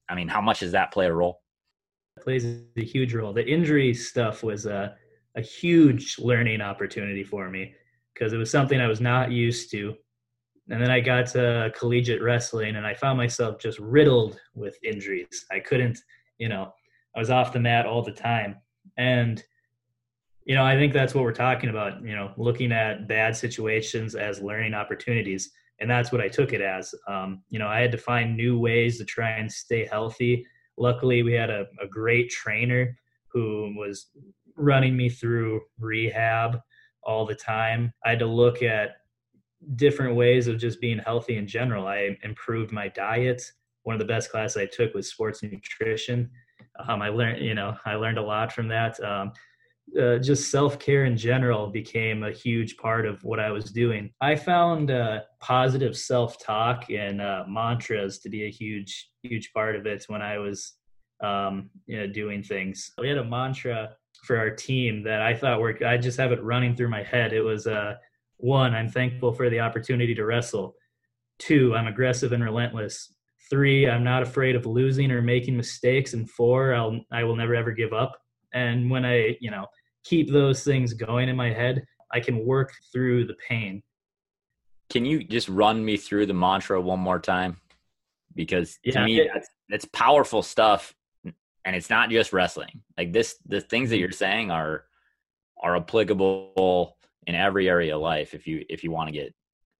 i 0.08 0.14
mean 0.14 0.28
how 0.28 0.40
much 0.40 0.60
does 0.60 0.72
that 0.72 0.92
play 0.92 1.06
a 1.06 1.12
role 1.12 1.40
it 2.16 2.22
plays 2.22 2.44
a 2.44 2.84
huge 2.84 3.14
role 3.14 3.32
the 3.32 3.46
injury 3.46 3.92
stuff 3.94 4.42
was 4.42 4.66
a, 4.66 4.94
a 5.36 5.40
huge 5.40 6.18
learning 6.18 6.60
opportunity 6.60 7.22
for 7.22 7.50
me 7.50 7.74
because 8.20 8.32
it 8.32 8.36
was 8.36 8.50
something 8.50 8.80
I 8.80 8.86
was 8.86 9.00
not 9.00 9.32
used 9.32 9.70
to. 9.72 9.94
And 10.68 10.80
then 10.80 10.90
I 10.90 11.00
got 11.00 11.26
to 11.28 11.72
collegiate 11.76 12.22
wrestling 12.22 12.76
and 12.76 12.86
I 12.86 12.94
found 12.94 13.16
myself 13.16 13.58
just 13.58 13.78
riddled 13.78 14.38
with 14.54 14.76
injuries. 14.84 15.46
I 15.50 15.58
couldn't, 15.58 15.98
you 16.38 16.48
know, 16.48 16.72
I 17.14 17.18
was 17.18 17.30
off 17.30 17.52
the 17.52 17.60
mat 17.60 17.86
all 17.86 18.02
the 18.02 18.12
time. 18.12 18.56
And, 18.96 19.42
you 20.44 20.54
know, 20.54 20.64
I 20.64 20.76
think 20.76 20.92
that's 20.92 21.14
what 21.14 21.24
we're 21.24 21.32
talking 21.32 21.70
about, 21.70 22.02
you 22.02 22.14
know, 22.14 22.32
looking 22.36 22.72
at 22.72 23.08
bad 23.08 23.36
situations 23.36 24.14
as 24.14 24.40
learning 24.40 24.74
opportunities. 24.74 25.50
And 25.80 25.90
that's 25.90 26.12
what 26.12 26.20
I 26.20 26.28
took 26.28 26.52
it 26.52 26.60
as. 26.60 26.94
Um, 27.08 27.42
you 27.48 27.58
know, 27.58 27.68
I 27.68 27.80
had 27.80 27.92
to 27.92 27.98
find 27.98 28.36
new 28.36 28.58
ways 28.58 28.98
to 28.98 29.04
try 29.04 29.30
and 29.30 29.50
stay 29.50 29.86
healthy. 29.86 30.46
Luckily, 30.76 31.22
we 31.22 31.32
had 31.32 31.50
a, 31.50 31.66
a 31.82 31.86
great 31.86 32.30
trainer 32.30 32.96
who 33.28 33.74
was 33.76 34.06
running 34.56 34.96
me 34.96 35.08
through 35.08 35.62
rehab 35.78 36.60
all 37.02 37.24
the 37.24 37.34
time. 37.34 37.92
I 38.04 38.10
had 38.10 38.18
to 38.18 38.26
look 38.26 38.62
at 38.62 38.96
different 39.76 40.16
ways 40.16 40.46
of 40.46 40.58
just 40.58 40.80
being 40.80 40.98
healthy 40.98 41.36
in 41.36 41.46
general. 41.46 41.86
I 41.86 42.16
improved 42.22 42.72
my 42.72 42.88
diet. 42.88 43.42
One 43.82 43.94
of 43.94 43.98
the 44.00 44.06
best 44.06 44.30
classes 44.30 44.56
I 44.56 44.66
took 44.66 44.94
was 44.94 45.08
sports 45.08 45.42
nutrition. 45.42 46.30
Um, 46.88 47.02
I 47.02 47.08
learned, 47.08 47.44
you 47.44 47.54
know, 47.54 47.76
I 47.84 47.94
learned 47.94 48.18
a 48.18 48.22
lot 48.22 48.52
from 48.52 48.68
that. 48.68 49.02
Um, 49.02 49.32
uh, 50.00 50.18
just 50.18 50.50
self 50.50 50.78
care 50.78 51.04
in 51.04 51.16
general 51.16 51.66
became 51.68 52.22
a 52.22 52.30
huge 52.30 52.76
part 52.76 53.06
of 53.06 53.22
what 53.24 53.40
I 53.40 53.50
was 53.50 53.72
doing. 53.72 54.12
I 54.20 54.36
found 54.36 54.90
uh, 54.90 55.20
positive 55.40 55.96
self 55.96 56.38
talk 56.38 56.90
and 56.90 57.20
uh, 57.20 57.44
mantras 57.48 58.18
to 58.20 58.28
be 58.28 58.44
a 58.44 58.50
huge, 58.50 59.10
huge 59.22 59.52
part 59.52 59.74
of 59.74 59.86
it 59.86 60.04
when 60.06 60.22
I 60.22 60.38
was, 60.38 60.74
um, 61.22 61.70
you 61.86 61.98
know, 61.98 62.06
doing 62.06 62.42
things. 62.42 62.92
We 62.98 63.08
had 63.08 63.18
a 63.18 63.24
mantra 63.24 63.96
for 64.24 64.36
our 64.36 64.50
team 64.50 65.02
that 65.04 65.22
I 65.22 65.34
thought 65.34 65.60
worked. 65.60 65.82
I 65.82 65.96
just 65.96 66.18
have 66.18 66.32
it 66.32 66.42
running 66.42 66.76
through 66.76 66.88
my 66.88 67.02
head. 67.02 67.32
It 67.32 67.42
was 67.42 67.66
uh, 67.66 67.94
one, 68.36 68.74
I'm 68.74 68.88
thankful 68.88 69.32
for 69.32 69.50
the 69.50 69.60
opportunity 69.60 70.14
to 70.14 70.24
wrestle. 70.24 70.74
Two, 71.38 71.74
I'm 71.74 71.86
aggressive 71.86 72.32
and 72.32 72.44
relentless. 72.44 73.12
Three, 73.50 73.88
I'm 73.88 74.04
not 74.04 74.22
afraid 74.22 74.54
of 74.54 74.64
losing 74.64 75.10
or 75.10 75.20
making 75.20 75.56
mistakes. 75.56 76.14
And 76.14 76.30
four, 76.30 76.72
I'll 76.72 77.00
I 77.12 77.24
will 77.24 77.36
never 77.36 77.54
ever 77.54 77.72
give 77.72 77.92
up. 77.92 78.16
And 78.54 78.90
when 78.90 79.04
I, 79.04 79.36
you 79.40 79.50
know, 79.50 79.66
keep 80.04 80.30
those 80.30 80.64
things 80.64 80.94
going 80.94 81.28
in 81.28 81.36
my 81.36 81.52
head, 81.52 81.84
I 82.12 82.20
can 82.20 82.44
work 82.46 82.72
through 82.92 83.26
the 83.26 83.36
pain. 83.48 83.82
Can 84.88 85.04
you 85.04 85.22
just 85.22 85.48
run 85.48 85.84
me 85.84 85.96
through 85.96 86.26
the 86.26 86.34
mantra 86.34 86.80
one 86.80 87.00
more 87.00 87.20
time? 87.20 87.60
Because 88.34 88.78
to 88.84 88.92
yeah, 88.92 89.04
me, 89.04 89.20
it, 89.20 89.30
that's, 89.32 89.48
that's 89.68 89.84
powerful 89.86 90.42
stuff, 90.42 90.94
and 91.24 91.76
it's 91.76 91.90
not 91.90 92.10
just 92.10 92.32
wrestling. 92.32 92.82
Like 92.96 93.12
this, 93.12 93.36
the 93.46 93.60
things 93.60 93.90
that 93.90 93.96
mm-hmm. 93.96 94.02
you're 94.02 94.12
saying 94.12 94.50
are 94.50 94.84
are 95.62 95.76
applicable 95.76 96.96
in 97.26 97.34
every 97.34 97.68
area 97.68 97.94
of 97.94 98.02
life. 98.02 98.34
If 98.34 98.46
you 98.46 98.64
if 98.68 98.82
you 98.82 98.90
want 98.90 99.08
to 99.08 99.12
get 99.12 99.34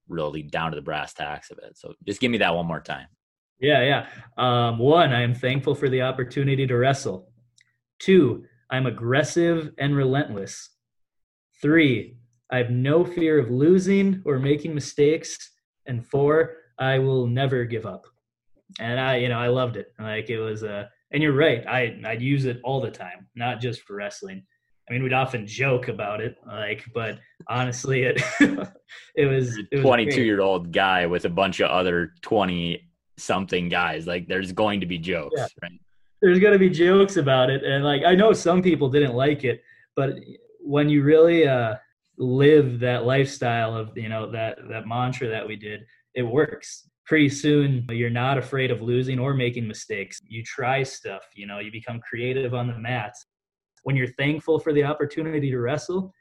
really 0.08 0.42
down 0.42 0.72
to 0.72 0.76
the 0.76 0.82
brass 0.82 1.14
tacks 1.14 1.50
of 1.50 1.58
it, 1.58 1.76
so 1.76 1.94
just 2.06 2.20
give 2.20 2.30
me 2.30 2.38
that 2.38 2.54
one 2.54 2.66
more 2.66 2.80
time. 2.80 3.06
Yeah, 3.60 3.82
yeah. 3.82 4.06
Um, 4.38 4.78
one, 4.78 5.12
I 5.12 5.22
am 5.22 5.34
thankful 5.34 5.74
for 5.74 5.88
the 5.88 6.02
opportunity 6.02 6.66
to 6.66 6.76
wrestle. 6.76 7.28
Two, 7.98 8.44
I'm 8.70 8.86
aggressive 8.86 9.72
and 9.78 9.94
relentless. 9.94 10.70
Three, 11.60 12.16
I 12.50 12.58
have 12.58 12.70
no 12.70 13.04
fear 13.04 13.38
of 13.38 13.50
losing 13.50 14.22
or 14.24 14.38
making 14.38 14.74
mistakes. 14.74 15.36
And 15.86 16.06
four, 16.06 16.56
I 16.78 16.98
will 16.98 17.26
never 17.26 17.64
give 17.64 17.84
up. 17.84 18.06
And 18.78 18.98
I, 18.98 19.16
you 19.16 19.28
know, 19.28 19.38
I 19.38 19.48
loved 19.48 19.76
it. 19.76 19.92
Like 19.98 20.30
it 20.30 20.40
was 20.40 20.62
a, 20.62 20.72
uh, 20.72 20.84
and 21.12 21.22
you're 21.22 21.32
right. 21.32 21.66
I, 21.66 22.00
I'd 22.06 22.22
use 22.22 22.44
it 22.44 22.60
all 22.62 22.80
the 22.80 22.90
time, 22.90 23.26
not 23.34 23.60
just 23.60 23.82
for 23.82 23.96
wrestling. 23.96 24.44
I 24.88 24.92
mean, 24.92 25.02
we'd 25.02 25.12
often 25.12 25.46
joke 25.46 25.88
about 25.88 26.20
it, 26.20 26.36
like, 26.46 26.84
but 26.94 27.18
honestly, 27.48 28.02
it, 28.02 28.22
it 29.16 29.26
was, 29.26 29.56
it 29.56 29.68
was 29.72 29.82
22 29.82 30.22
year 30.22 30.40
old 30.40 30.72
guy 30.72 31.06
with 31.06 31.24
a 31.24 31.28
bunch 31.28 31.60
of 31.60 31.70
other 31.70 32.14
20 32.22 32.89
something 33.22 33.68
guys. 33.68 34.06
Like 34.06 34.28
there's 34.28 34.52
going 34.52 34.80
to 34.80 34.86
be 34.86 34.98
jokes, 34.98 35.34
yeah. 35.36 35.46
right? 35.62 35.80
There's 36.22 36.38
going 36.38 36.52
to 36.52 36.58
be 36.58 36.70
jokes 36.70 37.16
about 37.16 37.50
it. 37.50 37.64
And 37.64 37.84
like, 37.84 38.02
I 38.04 38.14
know 38.14 38.32
some 38.32 38.62
people 38.62 38.90
didn't 38.90 39.14
like 39.14 39.44
it, 39.44 39.62
but 39.96 40.18
when 40.60 40.88
you 40.88 41.02
really, 41.02 41.46
uh, 41.46 41.76
live 42.20 42.78
that 42.80 43.06
lifestyle 43.06 43.74
of 43.74 43.96
you 43.96 44.08
know 44.08 44.30
that 44.30 44.58
that 44.68 44.86
mantra 44.86 45.26
that 45.26 45.46
we 45.46 45.56
did 45.56 45.80
it 46.14 46.22
works 46.22 46.86
pretty 47.06 47.30
soon 47.30 47.84
you're 47.88 48.10
not 48.10 48.36
afraid 48.36 48.70
of 48.70 48.82
losing 48.82 49.18
or 49.18 49.32
making 49.32 49.66
mistakes 49.66 50.20
you 50.28 50.42
try 50.44 50.82
stuff 50.82 51.22
you 51.34 51.46
know 51.46 51.60
you 51.60 51.72
become 51.72 51.98
creative 52.00 52.52
on 52.52 52.66
the 52.66 52.78
mat 52.78 53.14
when 53.84 53.96
you're 53.96 54.12
thankful 54.18 54.60
for 54.60 54.74
the 54.74 54.84
opportunity 54.84 55.50
to 55.50 55.58
wrestle 55.58 56.12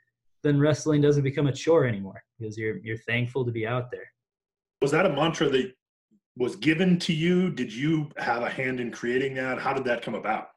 then 0.42 0.58
wrestling 0.58 1.02
doesn't 1.02 1.24
become 1.24 1.48
a 1.48 1.54
chore 1.54 1.86
anymore 1.86 2.24
because 2.40 2.58
you're 2.58 2.78
you're 2.78 2.98
thankful 3.00 3.44
to 3.44 3.52
be 3.52 3.68
out 3.68 3.92
there 3.92 4.10
was 4.82 4.92
that 4.92 5.06
a 5.06 5.10
mantra 5.10 5.50
that 5.50 5.74
was 6.36 6.56
given 6.56 6.98
to 6.98 7.14
you 7.14 7.50
did 7.50 7.74
you 7.74 8.10
have 8.18 8.44
a 8.44 8.50
hand 8.50 8.80
in 8.80 8.92
creating 8.92 9.34
that 9.34 9.60
how 9.60 9.74
did 9.74 9.84
that 9.84 10.02
come 10.02 10.16
about 10.16 10.48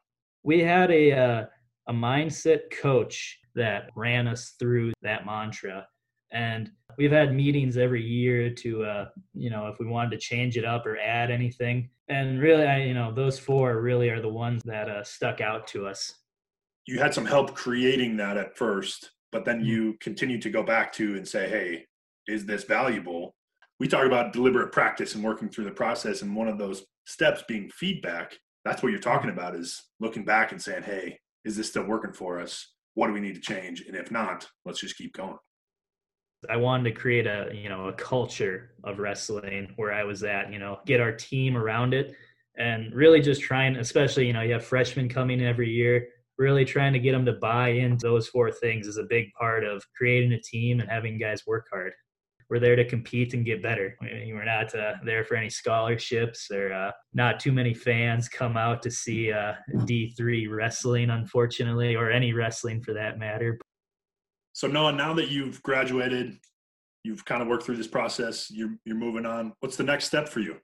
we 0.43 0.59
had 0.59 0.91
a 0.91 1.11
uh, 1.11 1.45
a 1.87 1.93
mindset 1.93 2.61
coach 2.81 3.39
that 3.55 3.89
ran 3.95 4.27
us 4.27 4.55
through 4.59 4.93
that 5.01 5.25
mantra. 5.25 5.87
And 6.31 6.71
we've 6.97 7.11
had 7.11 7.35
meetings 7.35 7.77
every 7.77 8.03
year 8.03 8.49
to, 8.49 8.83
uh, 8.83 9.05
you 9.33 9.49
know, 9.49 9.67
if 9.67 9.77
we 9.79 9.85
wanted 9.85 10.11
to 10.11 10.17
change 10.17 10.57
it 10.57 10.65
up 10.65 10.85
or 10.85 10.97
add 10.97 11.29
anything. 11.29 11.89
And 12.07 12.41
really, 12.41 12.65
I, 12.65 12.83
you 12.83 12.93
know, 12.93 13.13
those 13.13 13.37
four 13.37 13.81
really 13.81 14.09
are 14.09 14.21
the 14.21 14.29
ones 14.29 14.63
that 14.65 14.89
uh, 14.89 15.03
stuck 15.03 15.41
out 15.41 15.67
to 15.67 15.85
us. 15.85 16.13
You 16.87 16.99
had 16.99 17.13
some 17.13 17.25
help 17.25 17.53
creating 17.53 18.17
that 18.17 18.37
at 18.37 18.57
first, 18.57 19.11
but 19.31 19.45
then 19.45 19.59
mm-hmm. 19.59 19.67
you 19.67 19.97
continue 20.01 20.39
to 20.41 20.49
go 20.49 20.63
back 20.63 20.91
to 20.93 21.15
and 21.15 21.27
say, 21.27 21.47
hey, 21.47 21.85
is 22.27 22.45
this 22.45 22.63
valuable? 22.63 23.35
We 23.79 23.87
talk 23.87 24.05
about 24.05 24.33
deliberate 24.33 24.71
practice 24.71 25.15
and 25.15 25.23
working 25.23 25.49
through 25.49 25.65
the 25.65 25.71
process. 25.71 26.21
And 26.21 26.35
one 26.35 26.47
of 26.47 26.57
those 26.57 26.85
steps 27.05 27.43
being 27.47 27.69
feedback. 27.69 28.37
That's 28.63 28.81
what 28.81 28.91
you're 28.91 29.01
talking 29.01 29.29
about 29.29 29.55
is 29.55 29.81
looking 29.99 30.23
back 30.23 30.51
and 30.51 30.61
saying, 30.61 30.83
hey, 30.83 31.19
is 31.43 31.57
this 31.57 31.69
still 31.69 31.83
working 31.83 32.13
for 32.13 32.39
us? 32.39 32.73
what 32.95 33.07
do 33.07 33.13
we 33.13 33.19
need 33.19 33.35
to 33.35 33.41
change 33.41 33.81
and 33.87 33.95
if 33.95 34.11
not 34.11 34.47
let's 34.65 34.79
just 34.79 34.97
keep 34.97 35.13
going 35.13 35.37
i 36.49 36.57
wanted 36.57 36.83
to 36.83 36.91
create 36.91 37.25
a 37.25 37.49
you 37.53 37.69
know 37.69 37.87
a 37.87 37.93
culture 37.93 38.71
of 38.83 38.99
wrestling 38.99 39.71
where 39.77 39.93
i 39.93 40.03
was 40.03 40.23
at 40.23 40.51
you 40.51 40.59
know 40.59 40.77
get 40.85 41.01
our 41.01 41.11
team 41.11 41.57
around 41.57 41.93
it 41.93 42.15
and 42.57 42.93
really 42.93 43.21
just 43.21 43.41
trying 43.41 43.75
especially 43.77 44.27
you 44.27 44.33
know 44.33 44.41
you 44.41 44.53
have 44.53 44.65
freshmen 44.65 45.09
coming 45.09 45.41
every 45.41 45.69
year 45.69 46.07
really 46.37 46.65
trying 46.65 46.93
to 46.93 46.99
get 46.99 47.11
them 47.11 47.25
to 47.25 47.33
buy 47.33 47.69
into 47.69 48.05
those 48.05 48.27
four 48.27 48.51
things 48.51 48.87
is 48.87 48.97
a 48.97 49.03
big 49.03 49.31
part 49.33 49.63
of 49.63 49.83
creating 49.95 50.33
a 50.33 50.41
team 50.41 50.79
and 50.79 50.89
having 50.89 51.17
guys 51.17 51.45
work 51.45 51.67
hard 51.71 51.93
we're 52.49 52.59
there 52.59 52.75
to 52.75 52.85
compete 52.85 53.33
and 53.33 53.45
get 53.45 53.61
better. 53.61 53.95
We're 54.01 54.45
not 54.45 54.73
uh, 54.75 54.95
there 55.03 55.23
for 55.23 55.35
any 55.35 55.49
scholarships 55.49 56.49
or 56.51 56.73
uh, 56.73 56.91
not 57.13 57.39
too 57.39 57.51
many 57.51 57.73
fans 57.73 58.29
come 58.29 58.57
out 58.57 58.81
to 58.83 58.91
see 58.91 59.31
uh, 59.31 59.53
D3 59.73 60.49
wrestling, 60.49 61.09
unfortunately, 61.09 61.95
or 61.95 62.11
any 62.11 62.33
wrestling 62.33 62.81
for 62.81 62.93
that 62.93 63.19
matter. 63.19 63.59
So 64.53 64.67
Noah, 64.67 64.91
now 64.91 65.13
that 65.13 65.29
you've 65.29 65.61
graduated, 65.63 66.37
you've 67.03 67.25
kind 67.25 67.41
of 67.41 67.47
worked 67.47 67.63
through 67.63 67.77
this 67.77 67.87
process, 67.87 68.51
you're, 68.51 68.75
you're 68.85 68.95
moving 68.95 69.25
on. 69.25 69.53
What's 69.59 69.77
the 69.77 69.83
next 69.83 70.05
step 70.05 70.29
for 70.29 70.39
you? 70.39 70.57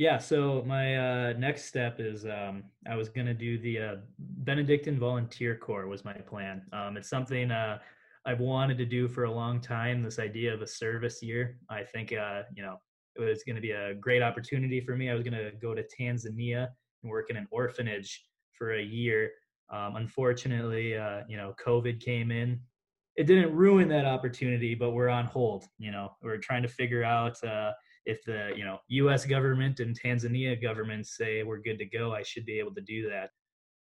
Yeah, 0.00 0.16
so 0.16 0.64
my 0.66 0.96
uh, 0.96 1.32
next 1.34 1.66
step 1.66 2.00
is 2.00 2.24
um, 2.24 2.64
I 2.88 2.96
was 2.96 3.10
going 3.10 3.26
to 3.26 3.34
do 3.34 3.58
the 3.58 3.78
uh, 3.78 3.94
Benedictine 4.18 4.98
Volunteer 4.98 5.54
Corps 5.54 5.88
was 5.88 6.06
my 6.06 6.14
plan. 6.14 6.62
Um, 6.72 6.96
it's 6.96 7.10
something 7.10 7.50
uh, 7.50 7.80
I've 8.26 8.40
wanted 8.40 8.78
to 8.78 8.84
do 8.84 9.08
for 9.08 9.24
a 9.24 9.30
long 9.30 9.60
time. 9.60 10.02
This 10.02 10.18
idea 10.18 10.52
of 10.52 10.62
a 10.62 10.66
service 10.66 11.22
year, 11.22 11.58
I 11.70 11.82
think, 11.82 12.12
uh, 12.12 12.42
you 12.54 12.62
know, 12.62 12.76
it 13.16 13.22
was 13.22 13.42
going 13.44 13.56
to 13.56 13.62
be 13.62 13.70
a 13.70 13.94
great 13.94 14.22
opportunity 14.22 14.80
for 14.80 14.96
me. 14.96 15.10
I 15.10 15.14
was 15.14 15.22
going 15.22 15.34
to 15.34 15.52
go 15.60 15.74
to 15.74 15.82
Tanzania 15.82 16.68
and 17.02 17.10
work 17.10 17.30
in 17.30 17.36
an 17.36 17.46
orphanage 17.50 18.24
for 18.52 18.74
a 18.74 18.82
year. 18.82 19.30
Um, 19.72 19.96
unfortunately, 19.96 20.96
uh, 20.96 21.20
you 21.28 21.36
know, 21.36 21.54
COVID 21.64 22.00
came 22.00 22.30
in. 22.30 22.60
It 23.16 23.24
didn't 23.24 23.54
ruin 23.54 23.88
that 23.88 24.04
opportunity, 24.04 24.74
but 24.74 24.90
we're 24.90 25.08
on 25.08 25.26
hold. 25.26 25.64
You 25.78 25.90
know, 25.90 26.10
we're 26.22 26.38
trying 26.38 26.62
to 26.62 26.68
figure 26.68 27.04
out 27.04 27.42
uh, 27.42 27.72
if 28.06 28.22
the 28.24 28.50
you 28.56 28.64
know 28.64 28.78
U.S. 28.88 29.26
government 29.26 29.80
and 29.80 29.98
Tanzania 29.98 30.60
government 30.60 31.06
say 31.06 31.42
we're 31.42 31.60
good 31.60 31.78
to 31.78 31.84
go. 31.84 32.14
I 32.14 32.22
should 32.22 32.46
be 32.46 32.58
able 32.58 32.74
to 32.74 32.80
do 32.80 33.08
that. 33.10 33.30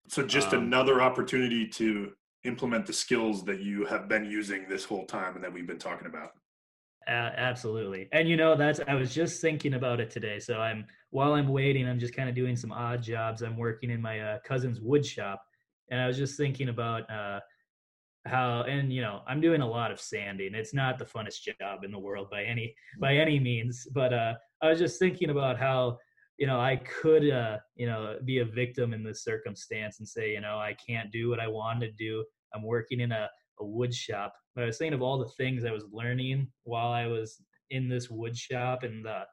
So 0.08 0.26
just 0.26 0.54
um, 0.54 0.64
another 0.64 1.02
opportunity 1.02 1.68
to 1.68 2.12
implement 2.44 2.86
the 2.86 2.94
skills 2.94 3.44
that 3.46 3.62
you 3.62 3.86
have 3.86 4.08
been 4.08 4.26
using 4.26 4.68
this 4.68 4.84
whole 4.84 5.06
time 5.06 5.36
and 5.36 5.44
that 5.44 5.52
we've 5.52 5.68
been 5.68 5.80
talking 5.80 6.08
about. 6.08 6.32
Uh, 7.08 7.32
absolutely. 7.38 8.10
And 8.12 8.28
you 8.28 8.36
know 8.36 8.56
that's 8.56 8.82
i 8.88 8.94
was 8.94 9.14
just 9.14 9.42
thinking 9.42 9.76
about 9.76 10.02
it 10.02 10.10
today. 10.10 10.40
So 10.40 10.60
i'm 10.60 10.86
while 11.12 11.34
i'm 11.34 11.48
waiting 11.48 11.88
i'm 11.88 12.00
just 12.00 12.14
kind 12.14 12.28
of 12.28 12.36
doing 12.36 12.56
some 12.58 12.72
odd 12.72 13.02
jobs. 13.02 13.42
I'm 13.42 13.58
working 13.58 13.90
in 13.90 14.02
my 14.02 14.20
uh, 14.20 14.40
cousin's 14.46 14.82
wood 14.82 15.06
shop. 15.06 15.42
And 15.90 16.02
i 16.02 16.08
was 16.08 16.18
just 16.18 16.36
thinking 16.38 16.68
about 16.70 17.10
uh, 17.10 17.40
how 18.26 18.64
and 18.64 18.92
you 18.92 19.02
know 19.02 19.22
i'm 19.26 19.40
doing 19.40 19.62
a 19.62 19.68
lot 19.68 19.90
of 19.90 20.02
sanding. 20.02 20.54
It's 20.54 20.74
not 20.74 21.00
the 21.00 21.06
funnest 21.06 21.48
job 21.60 21.86
in 21.86 21.92
the 21.92 22.00
world 22.00 22.30
by 22.30 22.44
any 22.44 22.76
by 23.00 23.16
any 23.16 23.40
means. 23.40 23.88
But 23.94 24.14
uh 24.14 24.34
i 24.62 24.70
was 24.70 24.80
just 24.80 25.00
thinking 25.00 25.30
about 25.30 25.58
how 25.58 25.98
you 26.38 26.46
know 26.46 26.60
i 26.60 26.76
could 26.76 27.30
uh 27.30 27.58
you 27.76 27.88
know 27.88 28.18
be 28.26 28.40
a 28.40 28.46
victim 28.46 28.94
in 28.94 29.04
this 29.04 29.24
circumstance 29.24 30.00
and 30.00 30.08
say 30.08 30.34
you 30.34 30.42
know 30.42 30.58
i 30.58 30.76
can't 30.88 31.12
do 31.12 31.30
what 31.30 31.40
i 31.40 31.48
want 31.48 31.82
to 31.82 31.92
do. 31.92 32.24
I'm 32.54 32.64
working 32.64 33.00
in 33.00 33.12
a, 33.12 33.30
a 33.60 33.66
wood 33.66 33.94
shop. 33.94 34.34
But 34.56 34.64
I 34.64 34.68
was 34.68 34.78
thinking 34.78 34.94
of 34.94 35.02
all 35.02 35.18
the 35.18 35.30
things 35.38 35.66
I 35.66 35.72
was 35.72 35.86
learning 35.92 36.48
while 36.64 36.92
I 36.92 37.08
was 37.08 37.42
in 37.70 37.90
this 37.90 38.10
wood 38.10 38.36
shop 38.36 38.84
and 38.84 39.06
the 39.06 39.24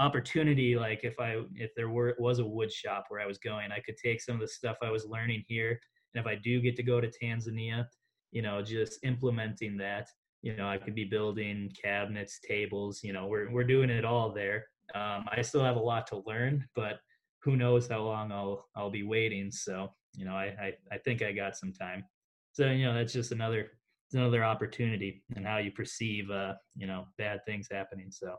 opportunity 0.00 0.74
like 0.74 1.04
if 1.04 1.14
i 1.20 1.40
if 1.54 1.70
there 1.76 1.88
were 1.88 2.16
was 2.18 2.40
a 2.40 2.44
wood 2.44 2.72
shop 2.72 3.04
where 3.08 3.20
i 3.20 3.26
was 3.26 3.38
going 3.38 3.70
i 3.70 3.78
could 3.78 3.96
take 3.96 4.20
some 4.20 4.34
of 4.34 4.40
the 4.40 4.48
stuff 4.48 4.76
i 4.82 4.90
was 4.90 5.06
learning 5.06 5.44
here. 5.46 5.78
And 6.12 6.20
if 6.20 6.26
i 6.26 6.34
do 6.34 6.60
get 6.60 6.74
to 6.74 6.82
go 6.82 7.00
to 7.00 7.08
tanzania 7.08 7.86
you 8.32 8.42
know 8.42 8.60
just 8.60 8.98
implementing 9.04 9.76
that 9.76 10.08
you 10.42 10.56
know 10.56 10.68
i 10.68 10.76
could 10.76 10.96
be 10.96 11.04
building 11.04 11.70
cabinets 11.80 12.40
tables 12.40 13.04
you 13.04 13.12
know 13.12 13.26
we're, 13.26 13.48
we're 13.52 13.62
doing 13.62 13.88
it 13.88 14.04
all 14.04 14.32
there 14.32 14.66
um, 14.94 15.24
i 15.30 15.42
still 15.42 15.64
have 15.64 15.76
a 15.76 15.80
lot 15.80 16.06
to 16.06 16.22
learn 16.26 16.64
but 16.74 16.98
who 17.44 17.56
knows 17.56 17.86
how 17.86 18.02
long 18.02 18.32
i'll 18.32 18.66
i'll 18.74 18.90
be 18.90 19.02
waiting. 19.02 19.50
So 19.52 19.90
you 20.16 20.24
know 20.24 20.34
i 20.34 20.46
i, 20.60 20.72
I 20.92 20.98
think 20.98 21.22
i 21.22 21.30
got 21.30 21.56
some 21.56 21.72
time. 21.72 22.04
So 22.52 22.70
you 22.70 22.86
know 22.86 22.94
that's 22.94 23.12
just 23.12 23.32
another 23.32 23.72
another 24.12 24.44
opportunity 24.44 25.22
and 25.36 25.46
how 25.46 25.58
you 25.58 25.70
perceive 25.70 26.30
uh 26.30 26.54
you 26.74 26.86
know 26.86 27.06
bad 27.18 27.40
things 27.46 27.68
happening. 27.70 28.10
So. 28.10 28.34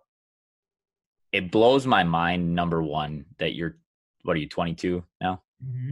It 1.32 1.52
blows 1.52 1.86
my 1.86 2.02
mind 2.04 2.56
number 2.56 2.82
one 2.82 3.26
that 3.40 3.56
you're 3.56 3.78
what 4.24 4.38
are 4.38 4.40
you 4.40 4.48
22 4.48 5.04
now? 5.22 5.42
Mm-hmm. 5.64 5.92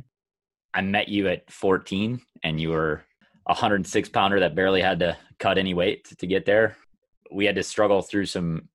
i 0.73 0.81
met 0.81 1.07
you 1.07 1.29
at 1.29 1.49
14 1.49 2.19
and 2.43 2.59
you 2.59 2.69
were 2.69 3.03
a 3.47 3.53
106 3.53 4.09
pounder 4.09 4.41
that 4.41 4.55
barely 4.55 4.81
had 4.81 4.99
to 4.99 5.17
cut 5.39 5.57
any 5.57 5.73
weight 5.73 6.05
to 6.17 6.27
get 6.27 6.45
there. 6.45 6.75
We 7.31 7.45
had 7.45 7.55
to 7.55 7.63
struggle 7.63 8.01
through 8.01 8.25
some 8.25 8.67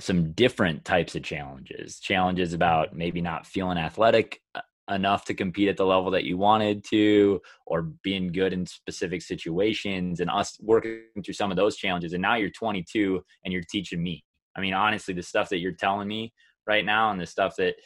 some 0.00 0.32
different 0.32 0.84
types 0.84 1.14
of 1.14 1.22
challenges. 1.22 2.00
Challenges 2.00 2.52
about 2.52 2.94
maybe 2.94 3.20
not 3.20 3.46
feeling 3.46 3.78
athletic 3.78 4.40
uh, 4.54 4.60
enough 4.90 5.24
to 5.24 5.34
compete 5.34 5.68
at 5.68 5.76
the 5.76 5.86
level 5.86 6.10
that 6.10 6.24
you 6.24 6.36
wanted 6.36 6.84
to 6.90 7.40
or 7.66 7.82
being 8.02 8.30
good 8.30 8.52
in 8.52 8.66
specific 8.66 9.22
situations 9.22 10.20
and 10.20 10.28
us 10.30 10.58
working 10.60 11.04
through 11.24 11.32
some 11.32 11.50
of 11.50 11.56
those 11.56 11.76
challenges 11.76 12.12
and 12.12 12.20
now 12.20 12.34
you're 12.34 12.50
22 12.50 13.22
and 13.44 13.52
you're 13.52 13.62
teaching 13.70 14.02
me. 14.02 14.22
I 14.56 14.60
mean 14.60 14.74
honestly 14.74 15.14
the 15.14 15.22
stuff 15.22 15.48
that 15.48 15.58
you're 15.58 15.72
telling 15.72 16.08
me 16.08 16.34
right 16.66 16.84
now 16.84 17.10
and 17.10 17.20
the 17.20 17.26
stuff 17.26 17.56
that 17.56 17.76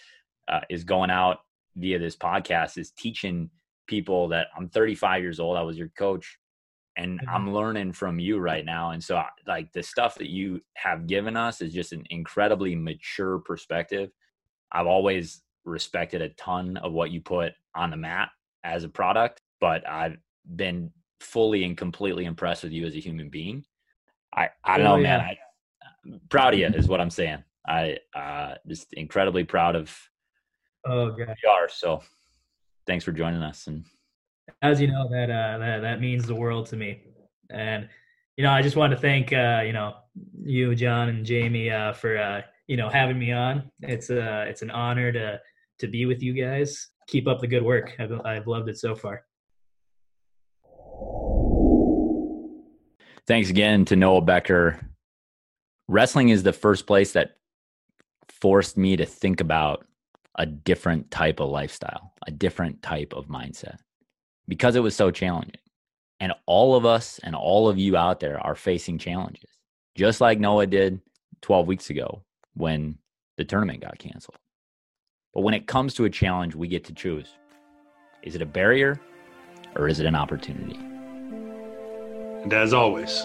uh, 0.49 0.61
is 0.71 0.83
going 0.83 1.11
out 1.11 1.39
via 1.77 1.99
this 1.99 2.17
podcast 2.17 2.79
is 2.79 2.91
teaching 2.93 3.51
people 3.87 4.29
that 4.29 4.49
i'm 4.57 4.69
35 4.69 5.23
years 5.23 5.41
old 5.41 5.57
i 5.57 5.63
was 5.63 5.79
your 5.79 5.91
coach 5.97 6.39
and 6.99 7.21
I'm 7.29 7.55
learning 7.55 7.93
from 7.93 8.19
you 8.19 8.39
right 8.39 8.65
now. 8.65 8.91
And 8.91 9.03
so, 9.03 9.23
like 9.47 9.73
the 9.73 9.83
stuff 9.83 10.17
that 10.17 10.29
you 10.29 10.61
have 10.75 11.07
given 11.07 11.37
us 11.37 11.63
is 11.63 11.73
just 11.73 11.93
an 11.93 12.05
incredibly 12.11 12.75
mature 12.75 13.39
perspective. 13.39 14.11
I've 14.73 14.89
always 14.89 15.43
respected 15.65 16.21
a 16.21 16.31
ton 16.31 16.77
of 16.79 16.93
what 16.93 17.13
you 17.13 17.21
put 17.21 17.53
on 17.75 17.91
the 17.91 17.97
mat 17.97 18.31
as 18.65 18.83
a 18.83 18.89
product, 18.89 19.41
but 19.61 19.89
I've 19.89 20.17
been 20.57 20.91
fully 21.21 21.65
and 21.65 21.77
completely 21.77 22.25
impressed 22.25 22.65
with 22.65 22.73
you 22.73 22.85
as 22.85 22.97
a 22.97 23.01
human 23.01 23.29
being. 23.29 23.65
I 24.35 24.51
I 24.65 24.79
don't 24.79 24.87
oh, 24.87 24.97
know, 24.97 25.03
yeah. 25.03 25.19
man. 25.19 25.21
I, 25.21 25.39
am 26.07 26.21
proud 26.29 26.55
of 26.55 26.61
you 26.61 26.67
is 26.67 26.89
what 26.89 27.01
I'm 27.01 27.11
saying. 27.11 27.45
I 27.67 27.99
uh 28.15 28.55
just 28.67 28.93
incredibly 28.95 29.45
proud 29.45 29.77
of 29.77 29.97
oh 30.85 31.11
god 31.11 31.37
you 31.43 31.49
are. 31.49 31.69
So 31.69 32.03
thanks 32.89 33.05
for 33.05 33.13
joining 33.13 33.43
us 33.43 33.69
and 33.69 33.85
as 34.63 34.81
you 34.81 34.89
know 34.89 35.09
that 35.11 35.31
uh 35.31 35.59
that, 35.59 35.81
that 35.81 36.01
means 36.01 36.27
the 36.27 36.35
world 36.35 36.67
to 36.67 36.77
me. 36.77 37.03
And 37.51 37.89
you 38.37 38.45
know, 38.45 38.51
I 38.51 38.63
just 38.63 38.77
want 38.77 38.93
to 38.93 38.97
thank 38.97 39.33
uh, 39.33 39.63
you 39.67 39.73
know, 39.73 39.95
you, 40.45 40.75
John 40.75 41.09
and 41.09 41.25
Jamie 41.25 41.71
uh 41.71 41.93
for 41.93 42.19
uh, 42.19 42.43
you 42.67 42.77
know, 42.77 42.89
having 42.89 43.19
me 43.19 43.33
on. 43.33 43.71
It's 43.81 44.11
uh 44.11 44.45
it's 44.49 44.63
an 44.63 44.71
honor 44.71 45.13
to 45.13 45.41
to 45.81 45.87
be 45.87 46.07
with 46.07 46.23
you 46.23 46.33
guys. 46.33 46.89
Keep 47.09 47.27
up 47.27 47.41
the 47.41 47.47
good 47.47 47.63
work. 47.63 47.95
I've 47.99 48.13
I've 48.25 48.47
loved 48.47 48.69
it 48.69 48.79
so 48.79 48.95
far. 48.95 49.25
Thanks 53.27 53.51
again 53.51 53.85
to 53.87 53.97
Noah 53.97 54.23
Becker. 54.23 54.81
Wrestling 55.87 56.31
is 56.31 56.43
the 56.43 56.53
first 56.53 56.87
place 56.87 57.13
that 57.13 57.37
forced 58.29 58.77
me 58.77 58.97
to 58.97 59.05
think 59.05 59.41
about 59.41 59.87
a 60.35 60.47
different 60.47 61.11
type 61.11 61.41
of 61.41 61.51
lifestyle, 61.51 62.13
a 62.27 62.31
different 62.31 62.83
type 62.83 63.13
of 63.15 63.27
mindset 63.27 63.77
because 64.49 64.75
it 64.75 64.81
was 64.81 64.97
so 64.97 65.11
challenging. 65.11 65.61
And 66.21 66.33
all 66.47 66.75
of 66.75 66.85
us 66.85 67.21
and 67.23 67.37
all 67.37 67.69
of 67.69 67.79
you 67.79 67.97
out 67.97 68.19
there 68.19 68.41
are 68.45 68.57
facing 68.57 68.99
challenges, 68.99 69.51
just 69.95 70.21
like 70.21 70.41
Noah 70.41 70.67
did 70.67 71.01
12 71.43 71.69
weeks 71.69 71.91
ago 71.91 72.23
when 72.55 72.99
the 73.37 73.45
tournament 73.45 73.83
got 73.83 73.99
canceled. 73.99 74.39
But 75.33 75.43
when 75.43 75.55
it 75.55 75.69
comes 75.69 75.95
to 75.95 76.07
a 76.07 76.11
challenge, 76.11 76.57
we 76.57 76.67
get 76.67 76.85
to 76.85 76.95
choose 76.95 77.29
is 78.23 78.35
it 78.35 78.43
a 78.43 78.47
barrier 78.47 79.01
or 79.77 79.87
is 79.87 80.01
it 80.01 80.07
an 80.07 80.17
opportunity? 80.17 80.75
And 82.43 82.53
as 82.53 82.73
always, 82.73 83.23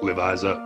live 0.00 0.18
eyes 0.18 0.44
up. 0.44 0.58